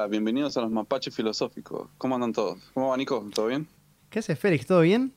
[0.00, 1.90] Hola, bienvenidos a los mapaches filosóficos.
[1.98, 2.58] ¿Cómo andan todos?
[2.72, 3.28] ¿Cómo va Nico?
[3.34, 3.68] ¿Todo bien?
[4.08, 4.64] ¿Qué haces, Félix?
[4.64, 5.12] ¿Todo bien?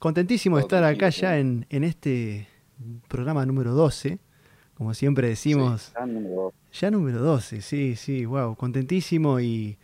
[0.00, 2.48] Contentísimo de estar acá ya en, este
[3.06, 4.18] programa número 12.
[4.74, 5.92] Como siempre decimos.
[5.94, 6.52] ya, número...
[6.72, 8.56] ya número 12, sí, sí, wow.
[8.56, 9.78] Contentísimo y,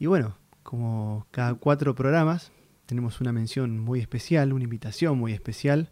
[0.00, 2.50] y bueno, como cada cuatro programas,
[2.86, 5.88] tenemos una mención muy especial, una invitación muy especial.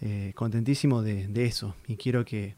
[0.00, 1.74] Eh, contentísimo de, de, eso.
[1.88, 2.54] Y quiero que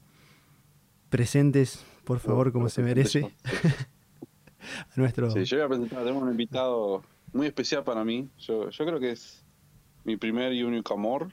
[1.09, 3.35] presentes, por favor, como se merece,
[4.63, 5.31] a nuestro...
[5.31, 8.29] Sí, yo voy a presentar, tenemos un invitado muy especial para mí.
[8.39, 9.45] Yo, yo creo que es
[10.05, 11.33] mi primer y único amor.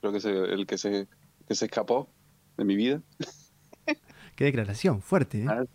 [0.00, 1.08] Creo que es el, que, se,
[1.46, 2.08] que se escapó
[2.56, 3.02] de mi vida.
[4.36, 5.66] Qué declaración, fuerte, ¿eh?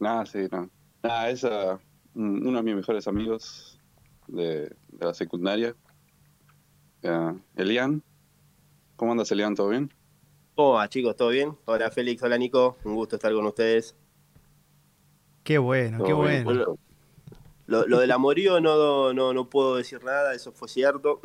[0.00, 0.70] Nada, sí, no.
[1.02, 1.78] Nada, es uh,
[2.14, 3.78] uno de mis mejores amigos
[4.26, 5.76] de, de la secundaria.
[7.02, 8.02] Uh, Elian.
[8.96, 9.54] ¿Cómo andas, Elian?
[9.54, 9.92] ¿Todo bien?
[10.54, 11.16] ¿Cómo va, chicos?
[11.16, 11.56] ¿Todo bien?
[11.64, 12.22] Hola, Félix.
[12.22, 12.78] Hola, Nico.
[12.84, 13.96] Un gusto estar con ustedes.
[15.44, 16.76] Qué bueno, qué bueno.
[17.66, 21.20] lo, del amorío no, no, no puedo decir nada, eso fue cierto.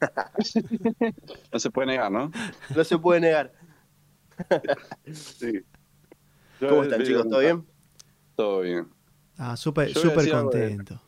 [1.52, 2.30] no se puede negar, ¿no?
[2.74, 3.52] No se puede negar.
[5.12, 5.64] sí.
[6.60, 7.28] ¿Cómo están, chicos?
[7.28, 7.66] ¿Todo bien?
[8.36, 8.88] Todo bien.
[9.36, 11.00] Ah, súper súper contento.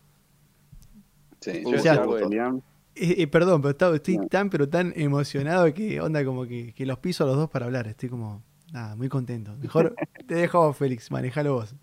[1.40, 2.60] Sí, yo decía algo de Liam
[2.96, 7.24] eh, eh, perdón, pero estoy tan pero tan emocionado que onda como que, los piso
[7.24, 7.86] a los dos para hablar.
[7.86, 9.54] Estoy como, nada, muy contento.
[9.58, 9.94] Mejor
[10.26, 11.74] te dejo, Félix, manejalo vos.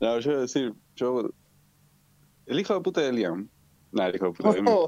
[0.00, 1.30] No, yo voy a decir, yo.
[2.46, 3.48] El hijo de puta de Liam.
[3.92, 4.78] Nada, el hijo de puta de Liam.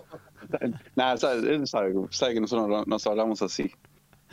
[0.94, 3.70] Nada, él sabe, sabe que nosotros nos hablamos así.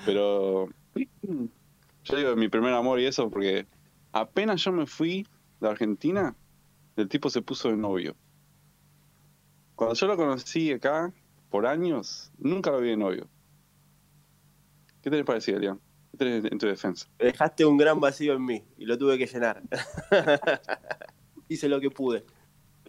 [0.06, 0.70] Pero.
[2.06, 3.66] Yo digo mi primer amor y eso porque
[4.12, 5.26] apenas yo me fui
[5.62, 6.36] de Argentina,
[6.98, 8.16] el tipo se puso de novio.
[9.76, 11.14] Cuando yo lo conocí acá,
[11.50, 13.30] por años, nunca lo vi de novio.
[15.02, 15.80] ¿Qué te parecía, Elian?
[16.13, 17.07] ¿Qué tenés en tu defensa?
[17.18, 19.63] Dejaste un gran vacío en mí y lo tuve que llenar.
[21.50, 22.24] Hice lo que pude.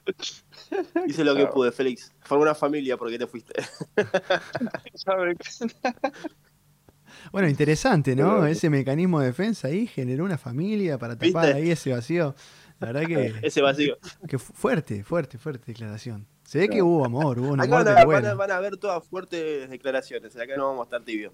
[1.08, 2.12] Hice lo que pude, Félix.
[2.20, 3.54] Formé una familia porque te fuiste.
[7.32, 8.46] bueno, interesante, ¿no?
[8.46, 12.34] Ese mecanismo de defensa ahí generó una familia para tapar ahí ese vacío.
[12.78, 13.34] La verdad que.
[13.40, 13.96] Ese vacío.
[14.28, 16.26] Que fuerte, fuerte, fuerte declaración.
[16.42, 19.70] Se ve que hubo amor, hubo un amor de van, van, a ver todas fuertes
[19.70, 21.32] declaraciones, acá no vamos a estar tibios.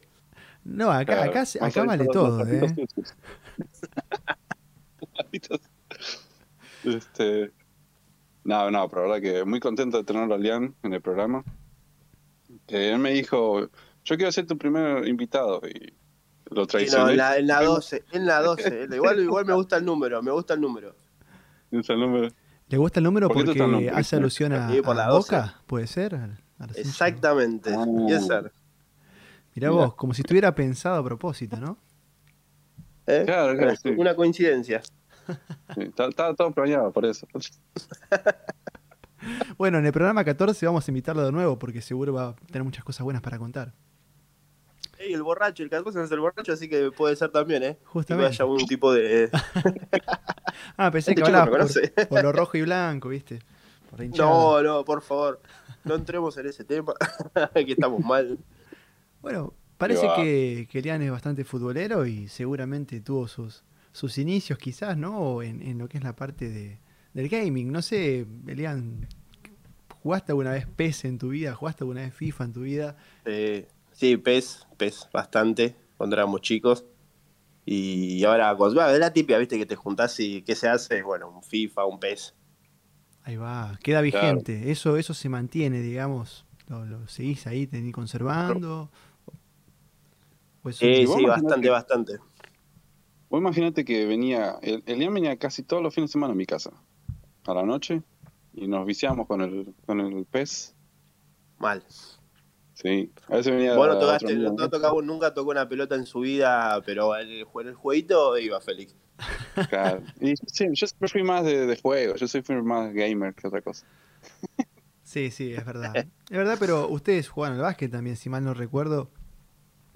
[0.64, 2.74] No, acá, acá, acá vale todo, ¿eh?
[6.84, 7.52] este,
[8.44, 11.44] no, no, pero la verdad que muy contento de tenerlo a Lian en el programa.
[12.66, 13.68] Que él me dijo,
[14.04, 15.94] yo quiero ser tu primer invitado y
[16.50, 17.04] lo traicioné.
[17.04, 18.88] no, en la, en la 12, en la 12.
[18.92, 20.94] igual, igual me gusta el número, me gusta el número.
[21.70, 22.28] Me gusta el número.
[22.68, 25.60] ¿Le gusta el número porque hace alusión a, la Boca?
[25.66, 26.18] ¿Puede ser?
[26.76, 27.76] Exactamente.
[28.06, 28.28] Yes,
[29.60, 31.78] Mirá vos, como si estuviera pensado a propósito, ¿no?
[33.06, 33.24] ¿Eh?
[33.26, 33.76] Claro, claro.
[33.96, 34.82] Una coincidencia.
[35.76, 37.26] Estaba todo planeado por eso.
[39.58, 42.64] bueno, en el programa 14 vamos a invitarlo de nuevo porque seguro va a tener
[42.64, 43.74] muchas cosas buenas para contar
[45.00, 47.78] el borracho, el 14 es el borracho, así que puede ser también, ¿eh?
[47.84, 48.36] Justamente.
[48.36, 49.30] Que haya un tipo de.
[50.76, 51.78] ah, pensé que hablabas
[52.08, 53.40] por, lo rojo y blanco, ¿viste?
[54.16, 55.40] no, no, por favor.
[55.84, 56.92] No entremos en ese tema,
[57.54, 58.38] que estamos mal.
[59.20, 64.96] Bueno, parece que, que Elian es bastante futbolero y seguramente tuvo sus, sus inicios, quizás,
[64.96, 65.42] ¿no?
[65.42, 66.78] En, en lo que es la parte de,
[67.12, 67.72] del gaming.
[67.72, 69.06] No sé, Elian,
[70.02, 71.54] ¿jugaste alguna vez PES en tu vida?
[71.54, 72.96] ¿Jugaste alguna vez FIFA en tu vida?
[73.26, 73.66] Sí.
[74.00, 76.86] Sí, PES, PES bastante, cuando éramos chicos.
[77.66, 81.02] Y ahora, pues, de la típica, viste, que te juntás y ¿qué se hace?
[81.02, 82.34] Bueno, un FIFA, un PES.
[83.24, 84.70] Ahí va, queda vigente.
[84.70, 86.46] Eso eso se mantiene, digamos.
[86.66, 88.90] ¿Lo, seguís ahí conservando?
[90.72, 92.18] Sí, sí, bastante, bastante.
[93.28, 96.46] Vos imagínate que venía, el, el venía casi todos los fines de semana a mi
[96.46, 96.72] casa,
[97.46, 98.02] a la noche,
[98.52, 100.74] y nos viciamos con el, con el PES.
[101.58, 101.84] Mal.
[102.74, 103.76] Sí, a veces venía.
[103.76, 107.74] Bueno, tocaste, no, tocaba, nunca tocó una pelota en su vida, pero en el, el
[107.74, 108.96] jueguito iba Félix.
[109.68, 110.02] Claro.
[110.20, 113.60] Y, sí, yo siempre fui más de, de, juego, yo soy más gamer que otra
[113.60, 113.86] cosa.
[115.02, 115.94] Sí, sí, es verdad.
[115.96, 119.10] Es verdad, pero ustedes jugaban al básquet también, si mal no recuerdo.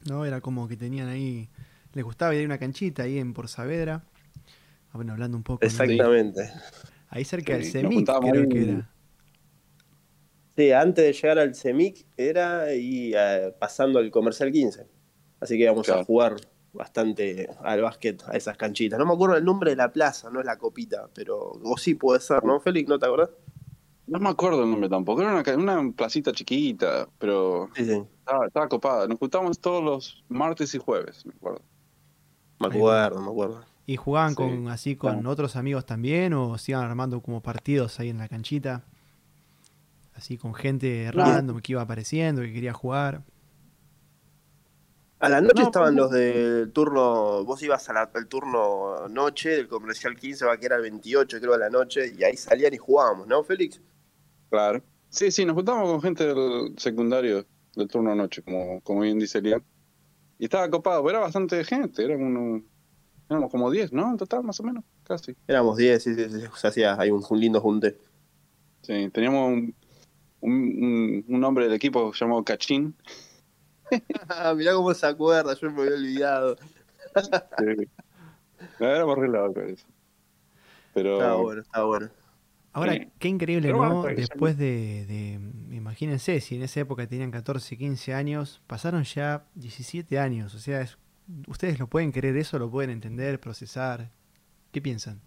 [0.08, 0.24] ¿No?
[0.24, 1.48] Era como que tenían ahí.
[1.92, 4.02] Les gustaba ir a una canchita ahí en Por Saavedra.
[4.90, 5.64] Ah, bueno, hablando un poco.
[5.64, 6.50] Exactamente.
[7.08, 8.90] Ahí cerca del CEMIC, creo que era.
[10.56, 14.86] Sí, antes de llegar al CEMIC era y eh, pasando al Comercial 15.
[15.40, 16.36] Así que íbamos a jugar
[16.72, 18.98] bastante al básquet a esas canchitas.
[18.98, 21.94] No me acuerdo el nombre de la plaza, no es la copita, pero o sí
[21.94, 22.88] puede ser, ¿no, Félix?
[22.88, 23.30] ¿No te acordás?
[24.06, 29.06] No me acuerdo el nombre tampoco, era una, una placita chiquita, pero Estaba, copada.
[29.06, 31.62] Nos juntábamos todos los martes y jueves, me acuerdo.
[32.60, 33.64] Me acuerdo, me acuerdo.
[33.86, 38.10] ¿Y jugaban con así con otros amigos también o se iban armando como partidos ahí
[38.10, 38.84] en la canchita?
[40.14, 43.22] Así con gente random que iba apareciendo, que quería jugar.
[45.18, 50.44] A la noche estaban los del turno, vos ibas al turno noche del comercial 15,
[50.44, 53.42] va que era el 28 creo a la noche, y ahí salían y jugábamos, ¿no,
[53.42, 53.80] Félix?
[54.50, 54.82] Claro.
[55.08, 57.46] Sí, sí, nos juntábamos con gente del secundario
[57.76, 59.62] del turno noche, como, como bien dice Lian.
[60.38, 62.62] Y estaba copado, era bastante gente, éramos,
[63.28, 64.10] éramos como 10, ¿no?
[64.10, 65.36] En total, más o menos, casi.
[65.46, 67.96] Éramos 10, sí, sí, sí, se hacía ahí un, lindo junte.
[68.82, 69.74] Sí, teníamos un,
[70.40, 72.96] un, un, hombre del equipo llamado Cachín.
[74.56, 76.56] Mirá cómo se acuerda, yo me había olvidado.
[77.58, 77.88] sí.
[78.80, 79.86] Éramos re eso.
[80.92, 81.14] Pero...
[81.14, 82.10] Estaba bueno, estaba bueno.
[82.74, 84.02] Ahora, qué increíble, ¿no?
[84.02, 85.38] Después de,
[85.70, 90.56] imagínense, si en esa época tenían 14, 15 años, pasaron ya 17 años.
[90.56, 90.84] O sea,
[91.46, 92.58] ¿ustedes lo pueden creer eso?
[92.58, 94.10] ¿Lo pueden entender, procesar?
[94.72, 95.20] ¿Qué piensan?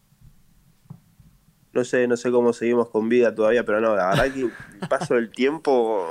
[1.71, 4.87] No sé, no sé cómo seguimos con vida todavía, pero no, la verdad que el
[4.89, 6.05] paso del tiempo...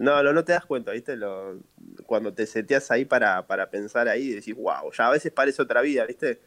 [0.00, 1.16] No, no, no te das cuenta, ¿viste?
[1.16, 1.60] Lo,
[2.06, 5.80] cuando te seteas ahí para, para pensar ahí, decís, wow, ya a veces parece otra
[5.80, 6.40] vida, ¿viste?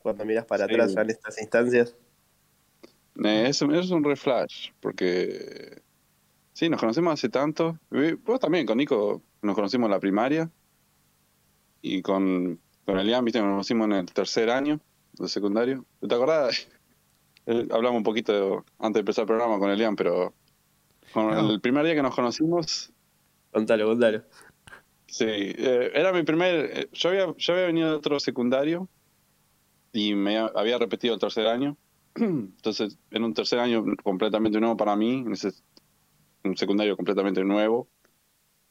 [0.00, 1.94] Cuando miras para atrás en estas instancias.
[3.24, 5.82] Eh, eso, es un reflash, porque
[6.52, 7.78] sí, nos conocemos hace tanto.
[8.24, 10.50] Vos también, con Nico nos conocimos en la primaria
[11.80, 14.80] y con, con Elian, viste, nos conocimos en el tercer año
[15.12, 15.84] de secundario.
[16.06, 16.68] ¿Te acordás?
[17.46, 20.34] Hablamos un poquito antes de empezar el programa con Elian, pero
[21.12, 22.92] con el primer día que nos conocimos.
[23.50, 24.22] Contalo, contalo.
[25.06, 26.70] Sí, eh, era mi primer.
[26.72, 28.88] Eh, yo había, yo había venido de otro secundario
[29.92, 31.76] y me había repetido el tercer año.
[32.20, 35.52] Entonces, en un tercer año completamente nuevo para mí, en ese,
[36.44, 37.88] un secundario completamente nuevo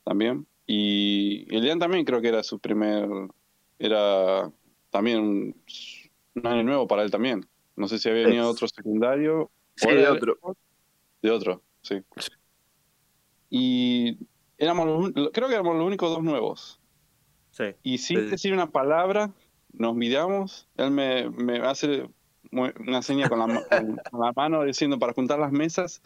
[0.04, 0.48] también.
[0.66, 3.08] Y Elian también creo que era su primer,
[3.80, 4.52] era
[4.90, 7.46] también un, año nuevo para él también.
[7.76, 9.50] No sé si había venido otro secundario.
[9.76, 10.38] Sí, de otro.
[11.22, 12.02] De otro, sí.
[13.50, 14.18] Y
[14.58, 16.80] éramos creo que éramos los únicos dos nuevos.
[17.52, 17.66] Sí.
[17.82, 19.32] Y sin decir una palabra,
[19.74, 22.08] nos miramos, él me, me hace
[22.52, 23.64] una seña con la,
[24.12, 26.02] con la mano diciendo para juntar las mesas.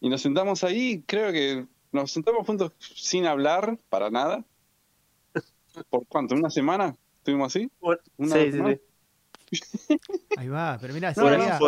[0.00, 4.44] Y nos sentamos ahí, creo que nos sentamos juntos sin hablar para nada.
[5.90, 6.34] ¿Por cuánto?
[6.34, 6.94] ¿Una semana?
[7.18, 7.70] ¿Estuvimos así?
[8.18, 8.80] sí, sí,
[10.36, 11.58] Ahí va, pero mira, si, había,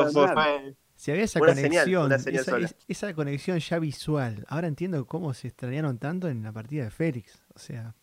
[0.97, 2.59] si había, esa conexión, esa,
[2.89, 7.41] esa, conexión ya visual, ahora entiendo cómo se extrañaron tanto en la partida de Félix.
[7.55, 7.95] O sea,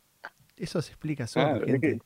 [0.56, 1.74] eso se explica solo, gente.
[1.74, 2.00] Es que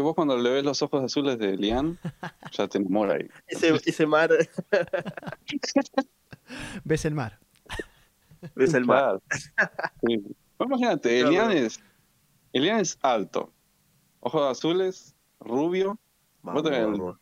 [0.00, 1.98] vos cuando le ves los ojos azules de Lian,
[2.52, 3.28] ya te enamora ahí.
[3.46, 4.30] Ese, ese mar.
[6.84, 7.38] Ves el mar.
[8.54, 9.20] Ves el mar.
[10.06, 10.22] Sí.
[10.60, 11.80] Imagínate, Elian es,
[12.52, 13.52] Elian es alto,
[14.20, 15.98] ojos azules, rubio.
[16.42, 17.18] Vamos,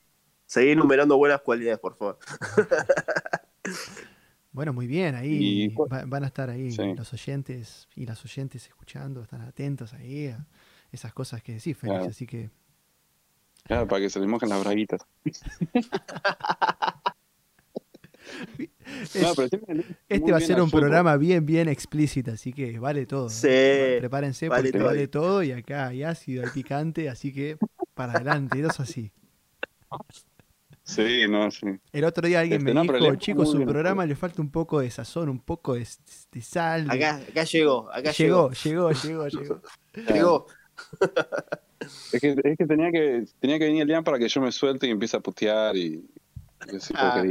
[0.46, 2.18] Seguí enumerando buenas cualidades, por favor.
[4.52, 5.72] Bueno, muy bien, ahí
[6.06, 10.44] van a estar ahí los oyentes y las oyentes escuchando, están atentos ahí a,
[10.92, 12.50] esas cosas que decís, Félix, así que...
[13.64, 15.00] Claro, para que se le mojen las braguitas.
[20.08, 23.28] este va a ser un programa bien, bien explícito, así que vale todo.
[23.28, 23.48] Sí,
[23.98, 27.56] Prepárense porque vale todo y acá hay ácido, hay picante, así que
[27.94, 29.12] para adelante, y es así.
[30.82, 31.66] Sí, no, sí.
[31.92, 34.90] El otro día alguien este, me dijo, chicos, su programa le falta un poco de
[34.90, 35.86] sazón, un poco de,
[36.40, 36.90] sal.
[36.90, 38.50] Acá, acá llegó, acá llegó.
[38.50, 39.62] Llegó, llegó, llegó, llegó.
[40.12, 40.46] llegó.
[42.12, 44.52] Es que, es que, tenía que tenía que venir el día para que yo me
[44.52, 46.04] suelte y empiece a putear y,
[46.70, 47.24] decir ah.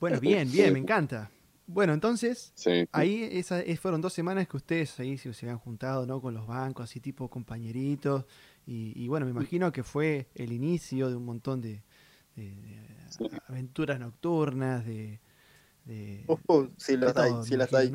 [0.00, 1.30] Bueno, bien, bien, me encanta.
[1.66, 2.52] Bueno, entonces,
[2.90, 6.20] ahí esa, fueron dos semanas que ustedes ahí se, se habían juntado, ¿no?
[6.20, 8.24] Con los bancos, así tipo compañeritos.
[8.66, 11.82] Y, bueno, me imagino que fue el inicio de un montón de,
[13.48, 15.20] aventuras nocturnas, de...
[15.84, 17.92] de oh, sí las hay, sí las hay.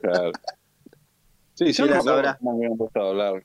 [0.00, 0.32] Claro.
[1.66, 1.94] Sí, sí, no
[2.62, 3.42] empezado a hablar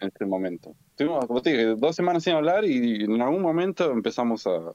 [0.00, 0.74] en este momento.
[0.96, 4.72] Tuvimos, como te dije, dos semanas sin hablar y en algún momento empezamos a,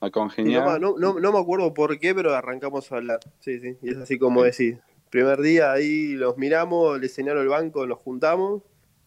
[0.00, 0.80] a congeniar.
[0.80, 3.20] No, no, no, me acuerdo por qué, pero arrancamos a hablar.
[3.40, 4.78] Sí, sí, y es así como decís.
[5.10, 8.62] Primer día ahí los miramos, le señalo el banco, nos juntamos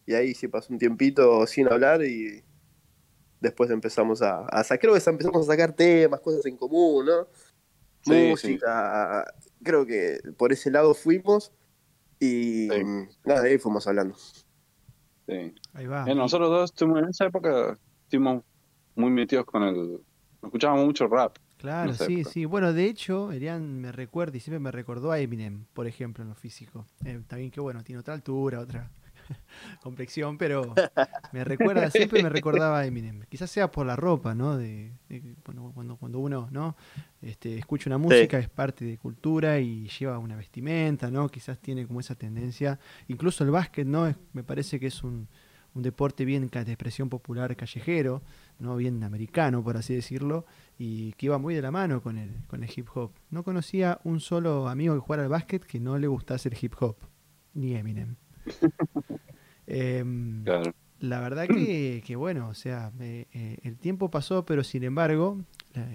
[0.05, 2.43] y ahí sí pasó un tiempito sin hablar y
[3.41, 7.27] después empezamos a, a creo que empezamos a sacar temas, cosas en común, ¿no?
[8.05, 9.25] Música,
[9.61, 11.51] creo que por ese lado fuimos
[12.19, 12.67] y
[13.25, 14.15] nada, ahí fuimos hablando.
[14.15, 15.53] Sí.
[15.73, 16.05] Ahí va.
[16.07, 18.43] Eh, nosotros dos estuvimos en esa época, estuvimos
[18.95, 19.99] muy metidos con el.
[20.41, 21.37] Escuchábamos mucho rap.
[21.57, 22.45] Claro, sí, sí.
[22.45, 26.29] Bueno, de hecho, Elian me recuerda y siempre me recordó a Eminem, por ejemplo, en
[26.29, 26.85] lo físico.
[27.03, 28.91] Eh, también que bueno, tiene otra altura, otra
[29.83, 30.73] complexión, pero
[31.31, 33.23] me recuerda, siempre me recordaba a Eminem.
[33.29, 34.57] Quizás sea por la ropa, ¿no?
[34.57, 34.93] De,
[35.43, 36.75] cuando, cuando uno, ¿no?
[37.21, 41.29] Este, escucha una música, es parte de cultura y lleva una vestimenta, ¿no?
[41.29, 42.79] Quizás tiene como esa tendencia.
[43.07, 44.13] Incluso el básquet, ¿no?
[44.33, 45.27] me parece que es un,
[45.77, 48.23] un deporte bien de expresión popular callejero,
[48.59, 50.45] no bien americano, por así decirlo,
[50.77, 53.11] y que iba muy de la mano con el, con el hip hop.
[53.29, 56.73] No conocía un solo amigo que jugara al básquet que no le gustase el hip
[56.79, 56.97] hop,
[57.53, 58.15] ni Eminem.
[59.67, 60.43] Em,
[60.99, 65.37] la verdad que, bueno, o sea, eh, el tiempo pasó, pero sin embargo,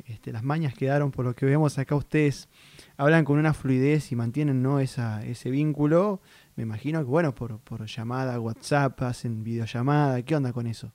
[0.06, 2.48] este, las mañas quedaron, por lo que vemos acá ustedes
[2.96, 4.78] hablan con una fluidez y mantienen ¿no?
[4.78, 6.20] Esa, ese vínculo.
[6.54, 10.92] Me imagino que, bueno, por, por llamada, WhatsApp, hacen videollamada, ¿qué onda con eso?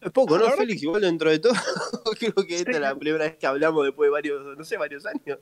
[0.00, 0.82] Es poco, ¿no, Félix?
[0.82, 1.52] Igual dentro de todo,
[2.18, 5.04] creo que esta es la primera vez que hablamos después de varios, no sé, varios
[5.06, 5.38] años.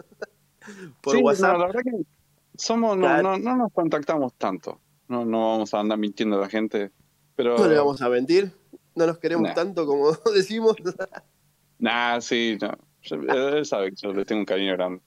[1.01, 1.59] por WhatsApp.
[1.59, 2.05] la verdad que
[2.57, 4.81] somos, no, no, no, nos contactamos tanto.
[5.09, 6.91] No, no vamos a andar mintiendo a la gente.
[7.35, 7.57] Pero...
[7.59, 8.53] No le vamos a mentir.
[8.95, 10.77] No nos queremos tanto como decimos.
[11.79, 12.77] nah, sí, no.
[13.33, 15.01] Él sabe que yo le tengo un cariño grande.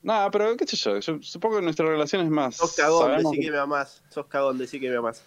[0.00, 2.56] Nada, pero qué sé yo, yo supongo que nuestra relación es más.
[2.56, 3.50] Sos cagón, decí que...
[3.50, 4.02] me amás.
[4.08, 5.24] Sos cagón, decí que me amás.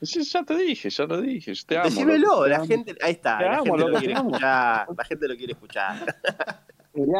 [0.00, 1.52] ya te dije, ya lo dije.
[1.66, 2.94] Te amo, Decímelo, la gente.
[3.02, 3.40] Ahí está.
[3.40, 6.16] la, gente lo, quiere escuchar, la gente lo quiere escuchar.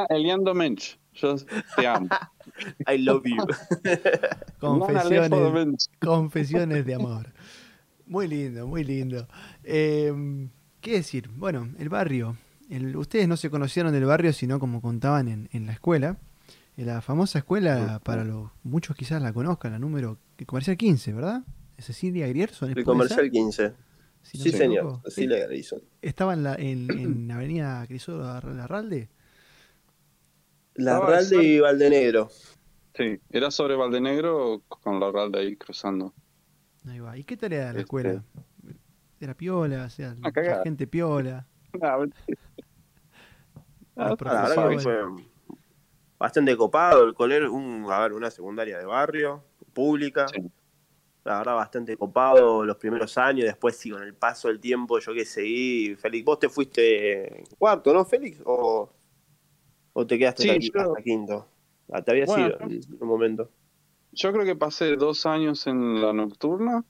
[0.09, 1.35] Elian Domench, yo
[1.77, 2.09] te amo.
[2.87, 3.37] I love you.
[4.59, 7.33] confesiones, confesiones de amor.
[8.07, 9.29] Muy lindo, muy lindo.
[9.63, 10.49] Eh,
[10.81, 11.31] ¿Qué decir?
[11.31, 12.37] Bueno, el barrio.
[12.97, 16.19] ustedes no se conocieron del barrio, sino como contaban en, en la escuela.
[16.77, 21.45] La famosa escuela, para los muchos quizás la conozcan, la número comercial 15, ¿verdad?
[21.79, 22.77] Cecilia Grierson.
[22.77, 23.73] El comercial 15.
[24.23, 25.83] sí, señor, Cecilia Grierson.
[26.03, 29.09] ¿Estaba en, la, en, en Avenida Crisoro Larralde?
[30.75, 32.29] Larralde y Valdenegro.
[32.95, 36.15] Sí, era sobre Valdenegro con Larralde ahí cruzando.
[36.87, 37.17] Ahí va.
[37.17, 38.23] ¿Y qué tal era la este, escuela?
[39.21, 39.85] ¿Era piola?
[39.85, 41.47] O sea, la gente piola.
[41.81, 41.97] La
[44.15, 45.03] verdad que fue
[46.19, 50.27] bastante copado el colegio, un, a ver, una secundaria de barrio, pública.
[51.25, 53.47] La verdad, bastante copado los primeros años.
[53.47, 55.95] Después, sí, con el paso del tiempo, yo que seguí.
[55.97, 58.41] Félix, vos te fuiste cuarto, ¿no, Félix?
[58.45, 58.91] ¿O,
[59.95, 61.49] o te quedaste hasta, quinto?
[61.91, 63.51] Ah, te había sido en un momento.
[64.13, 66.85] Yo creo que pasé dos años en la nocturna,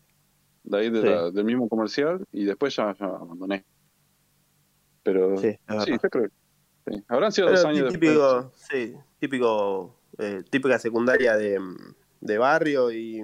[0.64, 3.64] de ahí del mismo comercial, y después ya, abandoné.
[5.02, 6.28] Pero sí, yo creo que
[7.08, 11.58] Habrán sido dos años típico, Sí, típico, eh, típica secundaria de,
[12.20, 13.23] de barrio y,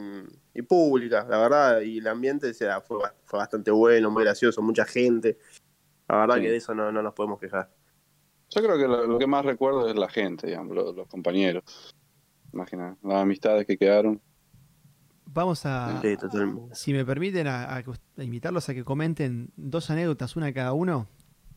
[0.55, 5.39] y, pública, la verdad, y el ambiente fue, fue bastante bueno, muy gracioso, mucha gente.
[6.09, 7.71] La verdad que de eso no, no nos podemos quejar.
[8.51, 11.63] Yo creo que lo, que más recuerdo es la gente, digamos, los, compañeros.
[12.53, 14.21] Imagina, las amistades que quedaron.
[15.27, 16.03] Vamos a,
[16.73, 17.85] si me permiten, a,
[18.17, 21.07] invitarlos a que comenten dos anécdotas, una cada uno,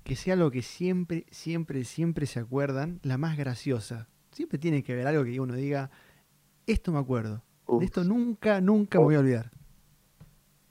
[0.03, 4.07] que sea lo que siempre, siempre, siempre se acuerdan, la más graciosa.
[4.31, 5.89] Siempre tiene que haber algo que uno diga,
[6.67, 7.41] esto me acuerdo,
[7.79, 9.49] de esto nunca, nunca me voy a olvidar.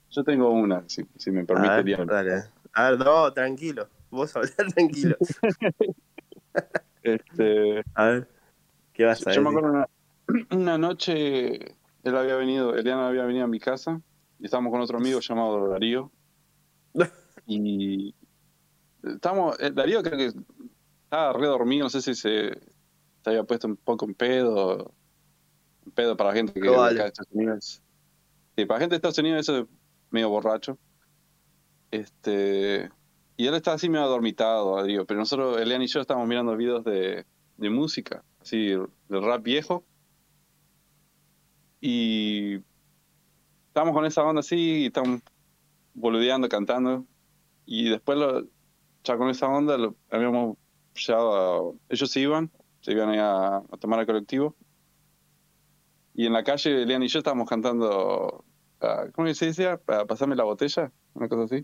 [0.09, 1.95] Yo tengo una, si, me permite.
[2.75, 5.17] A ver, no, tranquilo, vos hablar tranquilo.
[7.03, 8.29] Este, a ver,
[8.93, 9.85] ¿qué vas a Yo me acuerdo
[10.51, 14.01] una, noche, él había venido, Eliana había venido a mi casa
[14.39, 16.11] y estábamos con otro amigo llamado Darío.
[17.45, 18.15] y
[19.03, 20.31] estábamos, eh, Darío creo que
[21.03, 22.57] estaba re dormido, no sé si se,
[23.25, 24.93] había puesto un poco en pedo,
[25.85, 27.83] en pedo para la gente que vive acá de Estados Unidos.
[28.55, 29.65] Sí, para la gente de Estados Unidos eso es
[30.09, 30.77] medio borracho.
[31.91, 32.89] Este,
[33.35, 36.83] y él estaba así medio adormitado, Adrio, pero nosotros, Elian y yo, estábamos mirando videos
[36.83, 37.25] de,
[37.57, 39.83] de música, así, de rap viejo.
[41.81, 42.59] Y
[43.67, 45.21] estábamos con esa banda así, y estábamos
[45.93, 47.05] boludeando, cantando.
[47.65, 48.45] Y después, lo,
[49.03, 49.77] ya con esa onda,
[50.11, 50.57] habíamos
[50.93, 54.55] llevado a, Ellos se iban, se iban a, tomar el colectivo.
[56.13, 58.45] Y en la calle, Elian y yo estábamos cantando,
[58.81, 59.77] uh, ¿cómo se decía?
[60.07, 61.63] Pasarme la botella, una cosa así.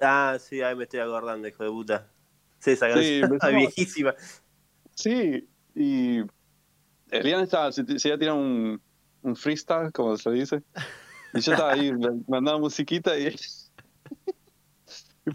[0.00, 2.08] Ah, sí, ahí me estoy acordando, hijo de puta.
[2.58, 4.14] Sí, esa canción viejísima.
[4.94, 6.20] Sí, y
[7.10, 8.80] Elian estaba, se, se iba a tirar un,
[9.22, 10.62] un freestyle, como se dice.
[11.34, 11.92] Y yo estaba ahí
[12.28, 13.34] mandando musiquita y.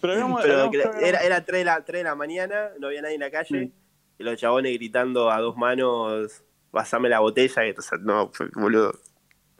[0.01, 3.31] Pero, era, era 3, de la, 3 de la mañana, no había nadie en la
[3.31, 3.71] calle,
[4.17, 8.93] y los chabones gritando a dos manos, pasame la botella, y entonces, no, boludo.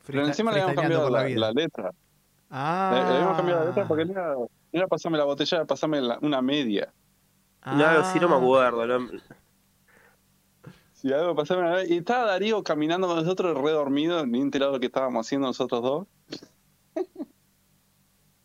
[0.06, 1.90] Pero encima le habíamos cambiado la, la, letra.
[2.50, 2.90] Ah.
[2.92, 4.34] Le, le, habíamos cambiado la letra porque era
[4.78, 6.92] era pasarme la botella, pasarme una media.
[7.64, 9.08] No, si no me acuerdo.
[11.02, 11.90] Y algo pasó una vez.
[11.90, 15.46] Y estaba Darío caminando con nosotros, re dormido, ni enterado de lo que estábamos haciendo
[15.46, 16.06] nosotros dos.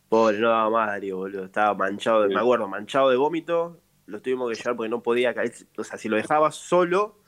[0.08, 1.44] Pobre, no daba más Darío, boludo.
[1.44, 2.34] Estaba manchado, de, Sí.
[2.34, 3.80] me acuerdo, manchado de vómito.
[4.06, 5.52] Lo tuvimos que llevar porque no podía caer.
[5.78, 7.20] O sea, si lo dejaba solo,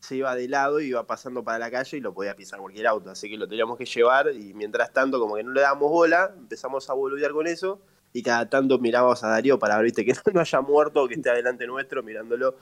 [0.00, 2.88] se iba de lado y iba pasando para la calle y lo podía pisar cualquier
[2.88, 3.10] auto.
[3.10, 6.34] Así que lo teníamos que llevar y mientras tanto, como que no le dábamos bola,
[6.36, 7.80] empezamos a boludear con eso.
[8.12, 11.14] Y cada tanto mirábamos a Darío para ver, viste, que no haya muerto o que
[11.14, 12.56] esté adelante nuestro mirándolo.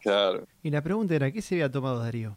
[0.00, 0.46] Claro.
[0.62, 2.36] Y la pregunta era, ¿qué se había tomado Darío?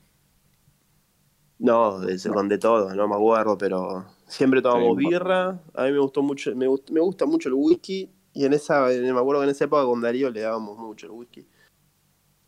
[1.60, 5.60] No, de, con de todo, no me acuerdo, pero siempre tomamos Sí, birra.
[5.74, 8.12] A mí me gustó mucho, me, gust- me gusta mucho el whisky.
[8.34, 11.14] Y en esa, me acuerdo que en esa época con Darío le dábamos mucho el
[11.14, 11.48] whisky.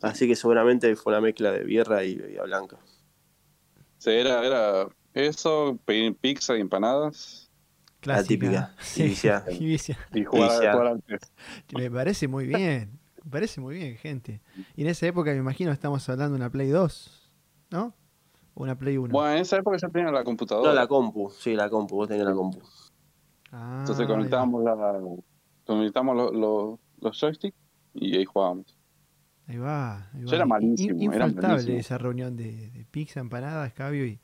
[0.02, 2.78] Así que seguramente fue una mezcla de birra y bebida blanca.
[3.98, 7.39] Sí, era, era eso, pedir pizza y empanadas
[8.02, 8.28] Clásica.
[8.28, 9.44] típica, Sí, Ibiza.
[9.52, 9.94] Ibiza.
[10.14, 11.00] y jugar.
[11.76, 13.00] Me parece muy bien.
[13.26, 14.42] Me parece muy bien, gente.
[14.76, 17.32] Y en esa época me imagino estamos hablando de una Play 2,
[17.72, 17.94] ¿no?
[18.54, 19.12] O una Play 1.
[19.12, 20.70] Bueno, en esa época ya tenía la computadora.
[20.70, 22.60] No, la compu, sí, la compu, vos tenías la compu.
[23.52, 25.00] Ah, Entonces conectábamos, la,
[25.66, 27.58] conectábamos los, los, los joysticks
[27.96, 28.78] y ahí jugábamos.
[29.48, 30.10] Ahí va.
[30.14, 30.36] ahí Yo va.
[30.36, 31.78] era In- malísimo, era Infaltable malísimo.
[31.80, 34.20] esa reunión de, de pizza, empanadas, escabio y,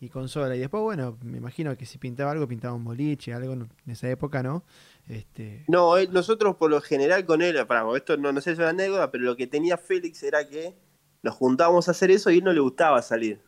[0.00, 0.54] y consola.
[0.54, 4.08] Y después, bueno, me imagino que si pintaba algo, pintaba un boliche, algo en esa
[4.08, 4.64] época, ¿no?
[5.08, 8.52] Este, No, él- nosotros por lo general con él, para, esto no, no sé si
[8.54, 10.74] es una anécdota, pero lo que tenía Félix era que
[11.22, 13.40] nos juntábamos a hacer eso y a él no le gustaba salir.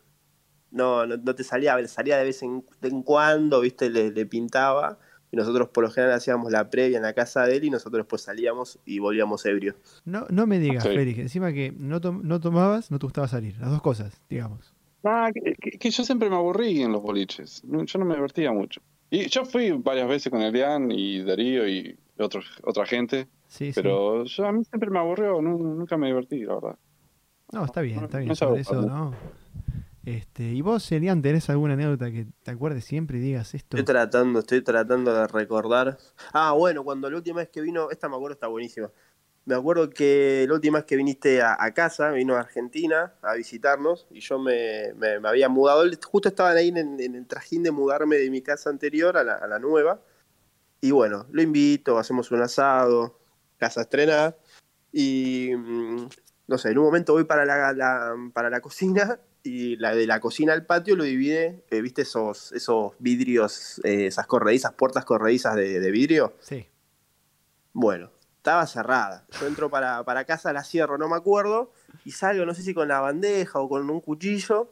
[0.70, 4.26] No, no, no te salía, salía de vez en, de en cuando, viste, le, le
[4.26, 4.98] pintaba.
[5.32, 8.00] Y nosotros por lo general hacíamos la previa en la casa de él y nosotros
[8.00, 9.76] después salíamos y volvíamos ebrios.
[10.04, 10.90] no, no me digas, Sí.
[10.90, 13.56] Félix, encima que no, tom- no tomabas, no te gustaba salir.
[13.58, 14.74] Las dos cosas, digamos.
[15.04, 17.64] Ah, que, que- yo siempre me aburrí en los boliches.
[17.64, 18.80] No, Yo no me divertía mucho.
[19.10, 23.80] Y yo fui varias veces con Elian y Darío y otros, otra gente, Sí, sí.
[23.82, 26.78] pero yo a mí siempre me aburrió, nu- nunca me divertí, la verdad.
[27.52, 28.28] No, está bien, está bien.
[28.28, 29.12] No Sobre eso, ¿no?
[30.04, 33.76] Este, ¿Y vos, Elian, tenés alguna anécdota que te acuerdes siempre y digas esto?
[33.76, 35.98] Estoy tratando, estoy tratando de recordar.
[36.32, 38.90] Ah, bueno, cuando la última vez que vino, esta me acuerdo está buenísima.
[39.46, 43.34] Me acuerdo que la última vez que viniste a, a casa, vino a Argentina a
[43.34, 45.84] visitarnos y yo me, me- me había mudado.
[46.06, 49.34] Justo estaban ahí en, en el trajín de mudarme de mi casa anterior a la,
[49.34, 50.00] a la nueva.
[50.80, 53.18] Y bueno, lo invito, hacemos un asado,
[53.58, 54.36] casa estrenada.
[54.92, 56.08] Y mm,
[56.48, 60.06] no sé, en un momento voy para la, la- para la cocina y la de
[60.06, 65.04] la cocina al patio lo divide, eh, ¿viste esos, esos vidrios, eh, esas corredizas, puertas
[65.04, 66.34] corredizas de, de vidrio?
[66.40, 66.66] Sí.
[67.72, 69.26] Bueno, estaba cerrada.
[69.38, 71.72] Yo entro para, para casa, la cierro, no me acuerdo,
[72.06, 74.70] y salgo, no sé si con la bandeja o con un cuchillo,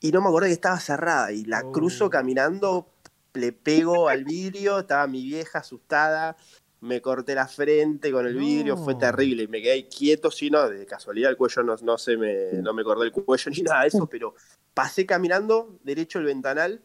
[0.00, 1.72] y no me acordé que estaba cerrada, y la Oh.
[1.72, 2.94] cruzo caminando,
[3.34, 6.38] le pego al vidrio, estaba mi vieja asustada,
[6.80, 10.66] me corté la frente con el vidrio, fue terrible, y me quedé quieto, si no,
[10.70, 13.82] de casualidad el cuello no, no se me, no me corté el cuello ni nada
[13.82, 14.34] de eso, pero
[14.72, 16.80] pasé caminando derecho el ventanal,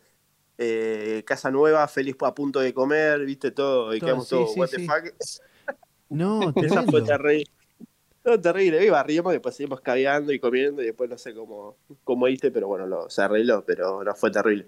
[0.58, 4.54] eh, casa nueva, feliz a punto de comer, viste todo, y Todo, quedamos sí, todos,
[4.54, 5.49] sí, what the fuck.
[6.10, 7.46] No, Esa fue terrible.
[8.26, 8.86] No, terrible.
[8.86, 12.68] Iba arriba, después seguimos cagando y comiendo y después no sé cómo, cómo hice, pero
[12.68, 14.68] bueno, lo, se arregló, pero no fue terrible.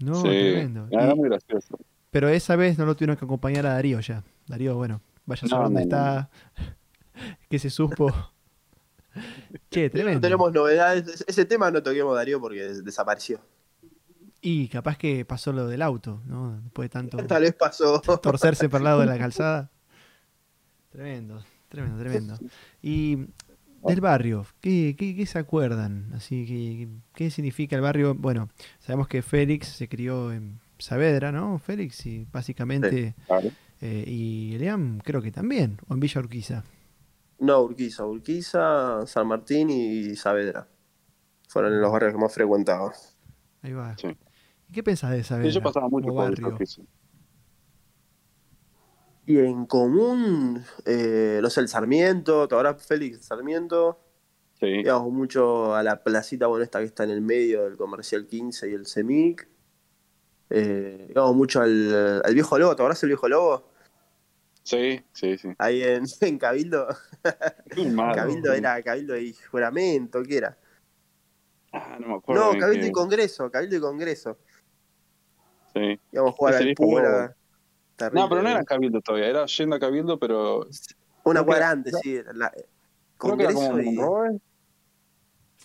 [0.00, 0.86] No, sí, tremendo.
[0.90, 1.78] era Y- muy gracioso.
[2.10, 4.24] pero esa vez no lo tuvieron que acompañar a Darío ya.
[4.46, 6.30] Darío, bueno, vaya a saber No, dónde no, está,
[7.50, 8.12] que se supo.
[9.70, 10.20] Che, No tremendo.
[10.20, 11.24] tenemos novedades.
[11.26, 13.40] Ese tema no toquemos Darío porque des- desapareció.
[14.40, 16.60] Y capaz que pasó lo del auto, ¿no?
[16.62, 18.00] Después de tanto Tal vez pasó.
[18.22, 19.70] torcerse por el lado de la calzada.
[20.98, 22.38] Tremendo, tremendo, tremendo.
[22.82, 23.18] Y
[23.86, 26.10] del barrio, ¿qué, qué, qué se acuerdan?
[26.12, 28.16] Así que, ¿qué significa el barrio?
[28.16, 28.48] Bueno,
[28.80, 31.60] sabemos que Félix se crió en Saavedra, ¿no?
[31.60, 33.48] Félix, y básicamente, Claro.
[33.80, 36.64] eh, y Eliam creo que también, o en Villa Urquiza.
[37.38, 40.66] No, Urquiza, Urquiza, San Martín y Saavedra.
[41.48, 42.92] Fueron los barrios que más frecuentaba.
[43.62, 43.96] Ahí va.
[43.96, 44.08] Sí.
[44.68, 46.58] ¿Y qué pensás de Sí, Saavedra yo pasaba mucho por barrio?
[46.58, 46.82] piso.
[49.28, 54.00] Y en común, eh, no sé, el Sarmiento, ahora Félix Sarmiento.
[54.58, 58.26] Sí, Íbamos mucho a la placita, bueno, esta que está en el medio del Comercial
[58.26, 59.46] 15 y el CEMIC.
[60.48, 63.68] Eh, íbamos mucho al, al Viejo Lobo, ¿te acordás del Viejo Lobo?
[64.62, 65.36] sí, sí.
[65.36, 65.48] sí.
[65.58, 66.88] Ahí en, en Cabildo.
[67.92, 68.14] Malo.
[68.14, 70.58] Cabildo era Cabildo y juramento, ¿qué era?
[71.74, 72.54] Ah, no me acuerdo.
[72.54, 74.38] No, Cabildo y Congreso, Cabildo y Congreso.
[75.74, 76.00] Sí.
[76.12, 77.36] Íbamos a jugar al Pura.
[77.98, 78.20] Terrible.
[78.22, 80.66] No, pero no era Cabildo todavía, era yendo a Cabildo, pero
[81.24, 82.18] Una antes, sí.
[82.32, 82.52] la-
[83.18, 83.96] creo que era como Congreso y.
[83.96, 84.38] Monroe.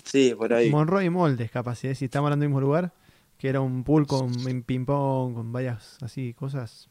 [0.04, 0.70] Sí, por ahí.
[0.72, 1.96] Monroy y Moldes, capaz, ¿eh?
[1.96, 2.92] si estamos hablando del mismo lugar,
[3.38, 4.32] que era un pool con
[4.64, 6.90] ping-pong, con varias así cosas.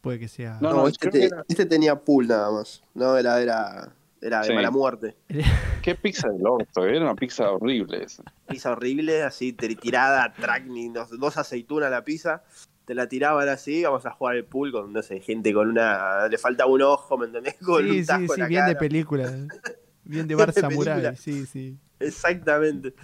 [0.00, 0.58] Puede que sea.
[0.60, 2.82] No, No, no, este, te- era- este tenía pool nada más.
[2.94, 5.16] No, era, era, Era de mala muerte.
[5.82, 8.22] Qué pizza del orto, era una pizza horrible esa.
[8.48, 10.64] Pizza horrible, así tirada, track,
[11.10, 12.42] dos aceitunas a la pizza
[12.84, 16.28] te la tiraban así, vamos a jugar el pool con, no sé, gente con una.
[16.28, 17.56] Le falta un ojo, ¿me entendés?
[17.64, 19.30] Con sí, sí, sí, bien de película.
[20.06, 21.78] Bien de bar samurai, sí, sí.
[21.98, 22.94] Exactamente.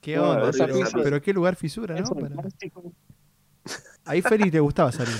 [0.00, 0.50] Qué onda,
[1.02, 2.10] pero qué lugar fisura, ¿no?
[4.06, 5.14] Ahí Félix te gustaba salir.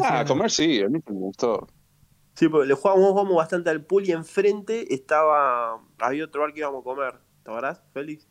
[0.00, 1.66] ah, comer sí, a mí me gustó.
[2.34, 5.80] Sí, porque le jugábamos, jugamos bastante al pool y enfrente estaba.
[5.98, 7.14] Había otro bar que íbamos a comer.
[7.42, 8.28] ¿Te acordás, Félix?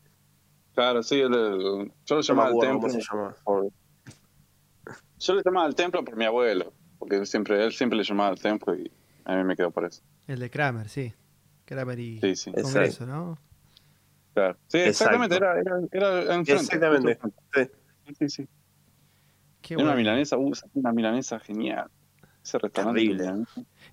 [0.74, 2.88] Claro, sí, yo lo llamaba al templo.
[3.44, 3.70] Por,
[5.18, 8.40] yo le llamaba al templo por mi abuelo, porque siempre, él siempre le llamaba al
[8.40, 8.90] templo y
[9.24, 10.02] a mí me quedó por eso.
[10.26, 11.12] El de Kramer, sí.
[11.64, 12.52] Kramer y sí, sí.
[12.52, 13.38] Congreso, ¿no?
[14.34, 14.58] Claro.
[14.66, 16.52] Sí, exactamente, era, era, era enfrente.
[16.52, 17.18] Exactamente.
[17.54, 18.28] Sí, sí.
[18.28, 18.48] sí.
[19.62, 21.88] Qué una milanesa, uh, una milanesa genial.
[22.42, 23.00] Ese restaurante.
[23.00, 23.46] Terrible.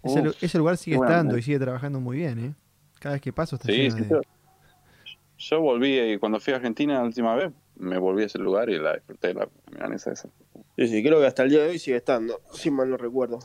[0.03, 2.53] Ese, ese, lugar sigue estando y sigue trabajando muy bien, ¿eh?
[2.99, 4.21] Cada vez que paso está lleno de...
[5.41, 8.69] Yo volví, y cuando fui a Argentina la última vez, me volví a ese lugar
[8.69, 10.29] y la disfruté, la milanesa esa.
[10.77, 13.39] Sí, sí, creo que hasta el día de hoy sigue estando, si mal no recuerdo.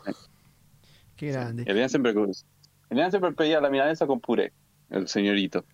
[1.16, 1.64] Qué grande.
[1.66, 4.52] El siempre, el siempre pedía la milanesa con puré,
[4.90, 5.64] el señorito.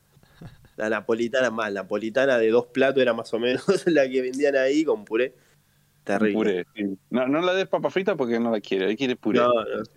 [0.77, 4.55] La napolitana más, la napolitana de dos platos era más o menos la que vendían
[4.55, 5.35] ahí con puré.
[6.05, 6.67] Terrible.
[6.73, 9.41] Puré, no, no la des papa frita porque no la quiere, él quiere puré.
[9.41, 9.51] No,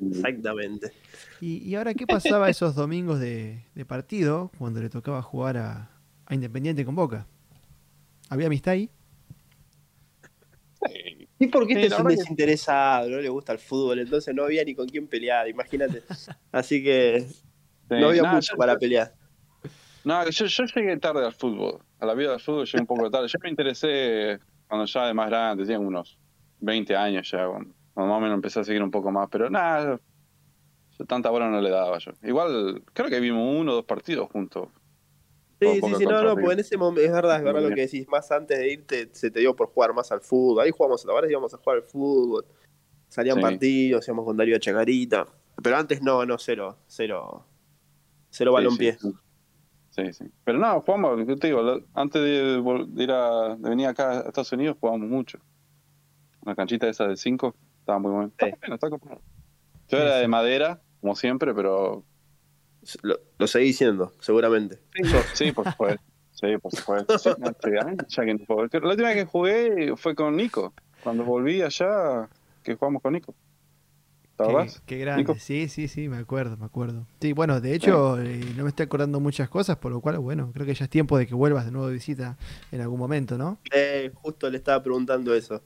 [0.09, 0.91] exactamente.
[1.39, 5.94] ¿Y, ¿Y, ahora qué pasaba esos domingos de, de partido cuando le tocaba jugar a,
[6.25, 7.27] a Independiente con Boca.
[8.29, 8.89] ¿Había amistad ahí?
[11.37, 14.73] Sí, porque este es un desinteresado, no le gusta el fútbol, entonces no había ni
[14.73, 16.03] con quién pelear, imagínate.
[16.51, 17.25] Así que
[17.89, 19.13] no había mucho para pelear.
[20.05, 23.11] No, yo, yo, llegué tarde al fútbol, a la vida del fútbol llegué un poco
[23.11, 23.27] tarde.
[23.27, 26.17] Yo me interesé cuando ya de más grande, tenía unos
[26.59, 29.99] 20 años ya, cuando más o menos empecé a seguir un poco más, pero nada,
[31.07, 32.11] tanta bola no le daba yo.
[32.23, 34.69] Igual, creo que vimos uno o dos partidos juntos,
[35.73, 37.81] Sí, sí, sí, no, no, porque en ese momento es verdad, es verdad lo que
[37.81, 41.05] decís, más antes de irte se te dio por jugar más al fútbol, ahí jugamos,
[41.05, 42.45] ahora íbamos a jugar al fútbol,
[43.07, 45.27] salían partidos, íbamos con Darío Chacarita,
[45.61, 47.45] pero antes no, no, cero, cero,
[48.29, 48.97] cero balón pie.
[49.95, 50.25] Sí, sí.
[50.43, 52.61] Pero no, jugamos, yo te digo, antes de,
[53.01, 55.39] ir a, de venir acá a Estados Unidos jugábamos mucho.
[56.41, 58.31] Una canchita esa de 5, estaba muy buena.
[58.37, 59.21] Está bueno,
[59.87, 62.03] Yo era de madera, como siempre, pero
[63.01, 64.79] lo, lo seguí diciendo, seguramente.
[65.33, 66.03] Sí, por supuesto.
[66.35, 67.17] Sí, por supuesto.
[67.17, 70.73] ya que, la última vez que jugué fue con Nico.
[71.01, 72.27] Cuando volví allá,
[72.61, 73.33] que jugamos con Nico.
[74.37, 77.07] Qué, qué, grande, sí, sí, sí, me acuerdo, me acuerdo.
[77.21, 80.51] Sí, bueno, de hecho, eh, no me estoy acordando muchas cosas, por lo cual, bueno,
[80.53, 82.37] creo que ya es tiempo de que vuelvas de nuevo de visita
[82.73, 83.59] en algún momento, ¿no?
[83.71, 85.61] Eh, justo le estaba preguntando eso.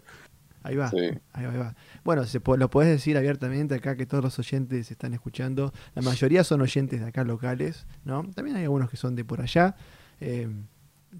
[0.62, 0.92] Ahí va,
[1.34, 5.72] ahí va, Bueno, se, lo puedes decir abiertamente acá que todos los oyentes están escuchando.
[5.96, 8.30] La mayoría son oyentes de acá locales, ¿no?
[8.36, 9.76] También hay algunos que son de por allá.
[10.20, 10.50] Eh,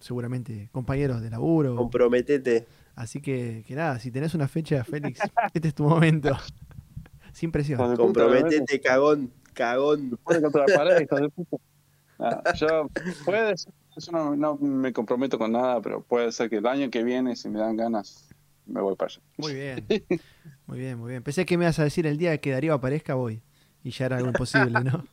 [0.02, 1.76] seguramente compañeros de laburo.
[1.76, 2.68] Comprometete.
[2.96, 5.20] Así que, que nada, si tenés una fecha, Félix,
[5.54, 6.36] este es tu momento.
[7.32, 7.96] Sin presión.
[7.96, 10.20] Comprometete, cagón, cagón.
[12.56, 12.90] yo
[13.26, 13.56] puede
[14.12, 17.50] no, no me comprometo con nada, pero puede ser que el año que viene, si
[17.50, 18.29] me dan ganas,
[18.70, 19.22] me voy para allá.
[19.38, 19.86] Muy bien,
[20.66, 21.24] muy bien, muy bien.
[21.24, 23.42] Pensé que me ibas a decir el día que Darío aparezca voy.
[23.84, 25.06] Y ya era algo imposible, ¿no?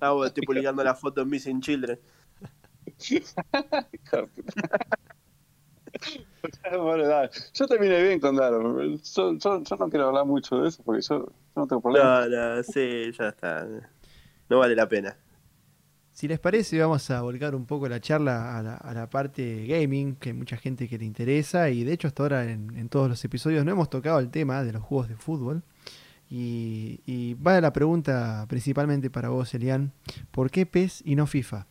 [0.00, 1.98] Ah, estoy publicando la foto en Missing Children.
[7.52, 8.80] Yo terminé bien con Daro.
[8.96, 12.26] Yo, no quiero hablar mucho de eso porque yo, no tengo problema.
[12.26, 13.66] No, no, sí, ya está.
[14.48, 15.16] No vale la pena.
[16.20, 20.28] Si les parece, vamos a volcar un poco la charla a la, parte gaming, que
[20.28, 23.64] hay mucha gente que le interesa, y de hecho hasta ahora en, todos los episodios
[23.64, 25.62] no hemos tocado el tema de los juegos de fútbol.
[26.28, 29.94] Y, y va la pregunta principalmente para vos, Elian,
[30.30, 31.66] ¿por qué PES y no FIFA?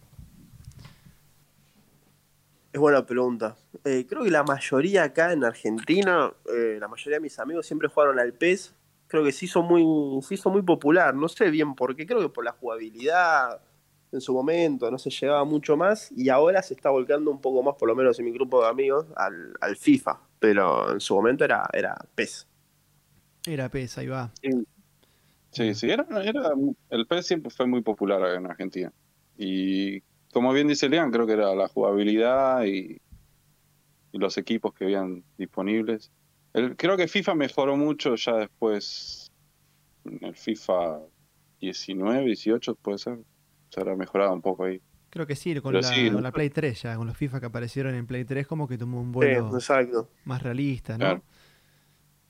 [2.73, 3.55] Es buena pregunta.
[3.83, 7.87] Eh, creo que la mayoría acá en Argentina, eh, la mayoría de mis amigos siempre
[7.87, 8.73] jugaron al PES.
[9.05, 9.83] Creo que se hizo muy,
[10.23, 11.13] se hizo muy popular.
[11.13, 12.07] No sé bien por qué.
[12.07, 13.61] Creo que por la jugabilidad,
[14.11, 17.61] en su momento, no se llevaba mucho más y ahora se está volcando un poco
[17.61, 21.15] más, por lo menos en mi grupo de amigos, al, al FIFA, pero en su
[21.15, 22.47] momento era, era PES.
[23.45, 24.31] Era PES, ahí va.
[25.51, 26.53] Sí, sí, era, era,
[26.89, 28.91] el PES siempre fue muy popular en Argentina.
[29.37, 30.01] Y
[30.33, 32.99] como bien dice Lean, creo que era la jugabilidad y,
[34.11, 36.11] y los equipos que habían disponibles.
[36.53, 39.31] El, creo que FIFA mejoró mucho ya después,
[40.03, 40.99] en el FIFA
[41.59, 43.23] 19, 18 puede ser se
[43.79, 44.81] habrá mejorado un poco ahí.
[45.09, 48.25] Creo que sí, con, la, Play 3 ya, con los FIFA que aparecieron en Play
[48.25, 49.51] 3, como que tomó un vuelo
[50.23, 51.23] más realista, ¿no?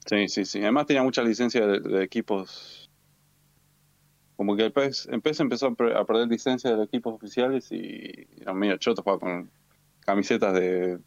[0.06, 0.60] Sí, sí, sí.
[0.62, 2.90] Además tenía muchas licencias de, equipos
[4.38, 8.78] como que el PES, empezó a, perder licencia de los equipos oficiales y eran medio
[8.78, 9.52] chotos, con
[10.00, 10.98] camisetas de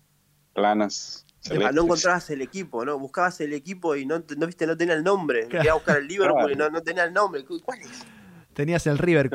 [0.53, 1.25] planas.
[1.51, 2.99] no encontrabas el equipo, ¿no?
[2.99, 5.49] Buscabas el equipo y no, no viste, no tenía el nombre.
[5.49, 7.43] Querías buscar el Liverpool y no, no tenía el nombre.
[7.65, 8.05] ¿Cuál es?
[8.55, 9.31] Tenías el River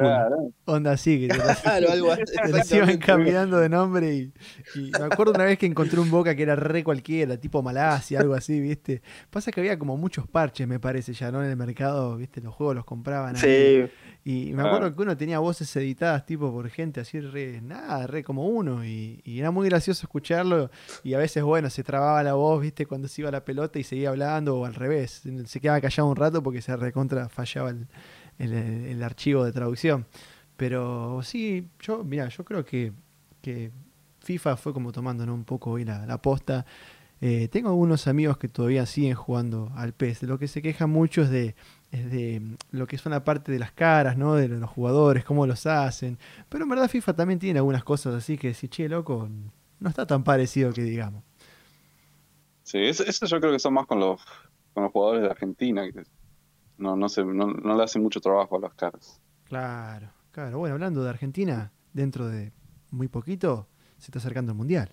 [0.65, 1.27] Onda así, que
[1.63, 2.13] claro, algo
[2.71, 4.34] iban cambiando de nombre y,
[4.75, 8.34] me acuerdo una vez que encontré un Boca que era re cualquiera, tipo Malasia, algo
[8.34, 9.01] así, ¿viste?
[9.30, 11.43] Pasa que había como muchos parches, me parece, ya, ¿no?
[11.43, 12.41] En el mercado, ¿viste?
[12.41, 13.36] Los juegos los compraban.
[13.36, 13.86] Sí.
[14.23, 18.25] Y me acuerdo que uno tenía voces editadas tipo por gente así re, nada, re
[18.25, 20.69] como uno y, era muy gracioso escucharlo
[21.01, 22.86] y a veces, bueno, se trababa la voz, ¿viste?
[22.86, 26.17] Cuando se iba la pelota y seguía hablando o al revés, se quedaba callado un
[26.17, 27.88] rato porque se recontra fallaba el
[28.39, 30.06] el, archivo de traducción.
[30.56, 32.91] Pero sí, yo, mira, yo creo que,
[33.41, 33.71] que
[34.21, 36.65] FIFA fue como tomando un poco hoy la, la posta.
[37.19, 40.23] Eh, tengo algunos amigos que todavía siguen jugando al PES.
[40.23, 41.56] Lo que se queja mucho es de,
[41.91, 44.36] es de lo que son la parte de las caras, ¿no?
[44.36, 46.19] De los jugadores, cómo los hacen.
[46.50, 49.30] Pero en verdad FIFA también tiene algunas cosas así que si, che, loco,
[49.80, 51.23] no está tan parecido que digamos.
[52.63, 54.21] Sí, eso, yo creo que son más con los,
[54.73, 55.84] con los jugadores de Argentina,
[56.78, 59.22] no, no, se, no, le hace mucho trabajo a las caras.
[59.46, 60.60] Claro, claro.
[60.60, 62.54] Bueno, hablando de Argentina, dentro de
[62.92, 64.92] muy poquito se está acercando el Mundial.